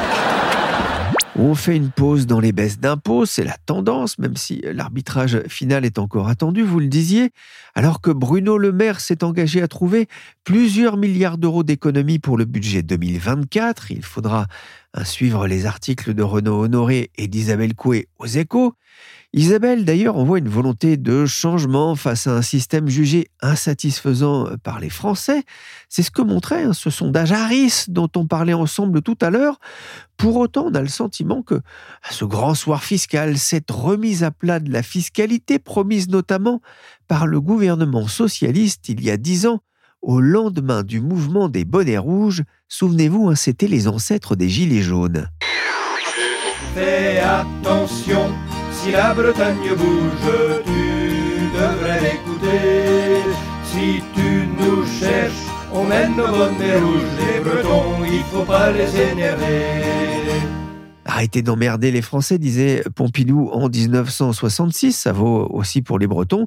On 1.41 1.56
fait 1.56 1.78
une 1.78 1.89
pause 1.89 2.28
dans 2.28 2.41
les 2.41 2.52
baisses 2.52 2.82
d'impôts, 2.82 3.25
c'est 3.25 3.45
la 3.45 3.56
tendance, 3.65 4.19
même 4.19 4.36
si 4.36 4.62
l'arbitrage 4.62 5.41
final 5.47 5.86
est 5.86 5.97
encore 5.97 6.28
attendu, 6.28 6.63
vous 6.63 6.82
le 6.82 6.88
disiez, 6.88 7.32
alors 7.75 8.02
que 8.02 8.12
Bruno 8.12 8.58
Le 8.58 8.73
Maire 8.73 8.99
s'est 8.99 9.23
engagé 9.23 9.62
à 9.62 9.69
trouver 9.69 10.10
plusieurs 10.43 10.97
milliards 10.97 11.38
d'euros 11.38 11.63
d'économies 11.63 12.19
pour 12.19 12.38
le 12.38 12.43
budget 12.43 12.82
2024. 12.82 13.91
Il 13.91 14.04
faudra 14.04 14.47
suivre 15.04 15.47
les 15.47 15.65
articles 15.65 16.13
de 16.13 16.23
Renaud 16.23 16.63
Honoré 16.63 17.12
et 17.17 17.28
d'Isabelle 17.28 17.75
Coué 17.75 18.08
aux 18.17 18.25
échos. 18.25 18.73
Isabelle, 19.32 19.86
d'ailleurs, 19.86 20.17
envoie 20.17 20.39
une 20.39 20.49
volonté 20.49 20.97
de 20.97 21.28
changement 21.28 21.95
face 21.95 22.25
à 22.25 22.32
un 22.32 22.41
système 22.41 22.88
jugé 22.88 23.28
insatisfaisant 23.41 24.47
par 24.63 24.80
les 24.80 24.89
Français. 24.89 25.43
C'est 25.88 26.02
ce 26.02 26.10
que 26.10 26.23
montrait 26.23 26.63
hein, 26.63 26.73
ce 26.73 26.89
sondage 26.89 27.32
Harris 27.32 27.86
dont 27.89 28.10
on 28.15 28.25
parlait 28.25 28.54
ensemble 28.54 29.04
tout 29.04 29.17
à 29.21 29.30
l'heure. 29.30 29.60
Pour 30.17 30.38
autant, 30.38 30.65
on 30.65 30.73
a 30.73 30.82
le 30.82 30.88
sentiment 30.88 31.43
que 31.43 31.62
à 32.02 32.12
ce 32.12 32.25
grand 32.25 32.56
soir 32.56 32.84
fiscal, 32.84 33.38
cette 33.38 33.69
remise 33.69 34.23
à 34.23 34.32
plat 34.32 34.60
de 34.60 34.71
la 34.71 34.82
fiscalité 34.82 35.60
promise 35.60 36.10
notamment 36.10 36.60
par 37.08 37.28
le 37.28 37.39
gouvernement 37.39 38.08
socialiste 38.08 38.89
il 38.89 39.04
y 39.04 39.12
a 39.12 39.17
dix 39.17 39.45
ans, 39.45 39.62
au 40.01 40.19
lendemain 40.19 40.83
du 40.83 41.01
mouvement 41.01 41.49
des 41.49 41.65
bonnets 41.65 41.97
rouges, 41.97 42.43
souvenez-vous, 42.67 43.29
hein, 43.29 43.35
c'était 43.35 43.67
les 43.67 43.88
ancêtres 43.88 44.35
des 44.35 44.49
gilets 44.49 44.81
jaunes. 44.81 45.29
Fais 46.73 47.19
attention, 47.19 48.31
si 48.71 48.91
la 48.91 49.13
Bretagne 49.13 49.75
bouge, 49.77 50.63
tu 50.65 51.49
devrais 51.53 52.01
l'écouter. 52.01 53.23
Si 53.65 54.01
tu 54.15 54.47
nous 54.59 54.85
cherches, 54.99 55.47
on 55.73 55.83
mène 55.85 56.15
nos 56.15 56.27
bonnets 56.27 56.79
rouges. 56.79 57.01
Les 57.19 57.39
Bretons, 57.43 58.05
il 58.05 58.23
faut 58.31 58.45
pas 58.45 58.71
les 58.71 59.12
énerver. 59.12 60.19
Arrêtez 61.05 61.41
d'emmerder 61.41 61.91
les 61.91 62.03
Français, 62.03 62.38
disait 62.38 62.83
Pompidou 62.95 63.49
en 63.51 63.67
1966. 63.67 64.93
Ça 64.93 65.12
vaut 65.12 65.47
aussi 65.49 65.81
pour 65.81 65.97
les 65.97 66.07
Bretons. 66.07 66.45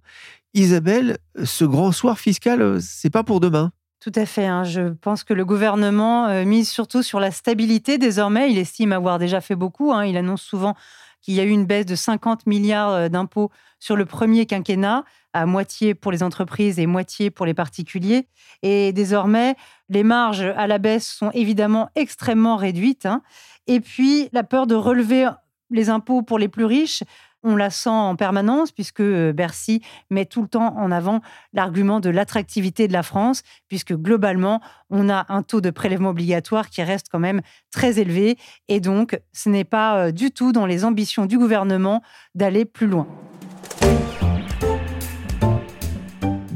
Isabelle, 0.54 1.18
ce 1.44 1.64
grand 1.64 1.92
soir 1.92 2.18
fiscal, 2.18 2.80
c'est 2.80 3.10
pas 3.10 3.24
pour 3.24 3.40
demain. 3.40 3.72
Tout 4.02 4.12
à 4.16 4.26
fait. 4.26 4.46
Hein. 4.46 4.64
Je 4.64 4.88
pense 4.94 5.22
que 5.22 5.32
le 5.32 5.44
gouvernement 5.44 6.26
euh, 6.26 6.44
mise 6.44 6.68
surtout 6.68 7.04
sur 7.04 7.20
la 7.20 7.30
stabilité 7.30 7.98
désormais. 7.98 8.50
Il 8.50 8.58
estime 8.58 8.92
avoir 8.92 9.20
déjà 9.20 9.40
fait 9.40 9.54
beaucoup. 9.54 9.92
Hein. 9.92 10.04
Il 10.04 10.16
annonce 10.16 10.42
souvent 10.42 10.74
qu'il 11.20 11.34
y 11.34 11.40
a 11.40 11.44
eu 11.44 11.50
une 11.50 11.66
baisse 11.66 11.86
de 11.86 11.94
50 11.94 12.46
milliards 12.46 12.90
euh, 12.90 13.08
d'impôts 13.08 13.52
sur 13.78 13.94
le 13.94 14.04
premier 14.04 14.44
quinquennat, 14.46 15.04
à 15.32 15.46
moitié 15.46 15.94
pour 15.94 16.10
les 16.10 16.24
entreprises 16.24 16.80
et 16.80 16.86
moitié 16.86 17.30
pour 17.30 17.46
les 17.46 17.54
particuliers. 17.54 18.26
Et 18.62 18.92
désormais, 18.92 19.54
les 19.88 20.02
marges 20.02 20.52
à 20.56 20.66
la 20.66 20.78
baisse 20.78 21.06
sont 21.06 21.30
évidemment 21.30 21.88
extrêmement 21.94 22.56
réduites. 22.56 23.06
Hein. 23.06 23.22
Et 23.68 23.78
puis, 23.78 24.28
la 24.32 24.42
peur 24.42 24.66
de 24.66 24.74
relever 24.74 25.28
les 25.70 25.90
impôts 25.90 26.22
pour 26.22 26.40
les 26.40 26.48
plus 26.48 26.64
riches, 26.64 27.04
on 27.42 27.56
la 27.56 27.70
sent 27.70 27.90
en 27.90 28.16
permanence 28.16 28.72
puisque 28.72 29.00
euh, 29.00 29.32
Bercy 29.32 29.82
met 30.10 30.26
tout 30.26 30.42
le 30.42 30.48
temps 30.48 30.76
en 30.76 30.90
avant 30.90 31.20
l'argument 31.52 32.00
de 32.00 32.10
l'attractivité 32.10 32.88
de 32.88 32.92
la 32.92 33.02
France, 33.02 33.42
puisque 33.68 33.94
globalement, 33.94 34.60
on 34.90 35.08
a 35.08 35.26
un 35.28 35.42
taux 35.42 35.60
de 35.60 35.70
prélèvement 35.70 36.10
obligatoire 36.10 36.70
qui 36.70 36.82
reste 36.82 37.06
quand 37.10 37.18
même 37.18 37.40
très 37.70 37.98
élevé. 37.98 38.36
Et 38.68 38.80
donc, 38.80 39.18
ce 39.32 39.48
n'est 39.48 39.64
pas 39.64 39.96
euh, 39.96 40.12
du 40.12 40.30
tout 40.30 40.52
dans 40.52 40.66
les 40.66 40.84
ambitions 40.84 41.26
du 41.26 41.38
gouvernement 41.38 42.02
d'aller 42.34 42.64
plus 42.64 42.86
loin. 42.86 43.06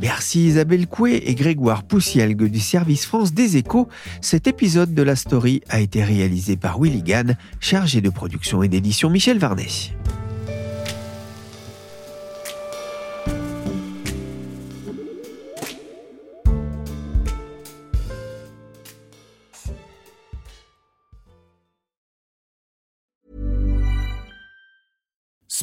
Merci 0.00 0.46
Isabelle 0.46 0.86
Coué 0.86 1.16
et 1.26 1.34
Grégoire 1.34 1.82
Poussielgue 1.82 2.44
du 2.44 2.60
service 2.60 3.06
France 3.06 3.32
des 3.32 3.56
Échos. 3.56 3.88
Cet 4.20 4.46
épisode 4.46 4.94
de 4.94 5.02
la 5.02 5.16
story 5.16 5.62
a 5.68 5.80
été 5.80 6.04
réalisé 6.04 6.56
par 6.56 6.80
Willy 6.80 7.02
Gann, 7.02 7.36
chargé 7.60 8.00
de 8.00 8.10
production 8.10 8.62
et 8.62 8.68
d'édition 8.68 9.10
Michel 9.10 9.38
Varnet. 9.38 9.95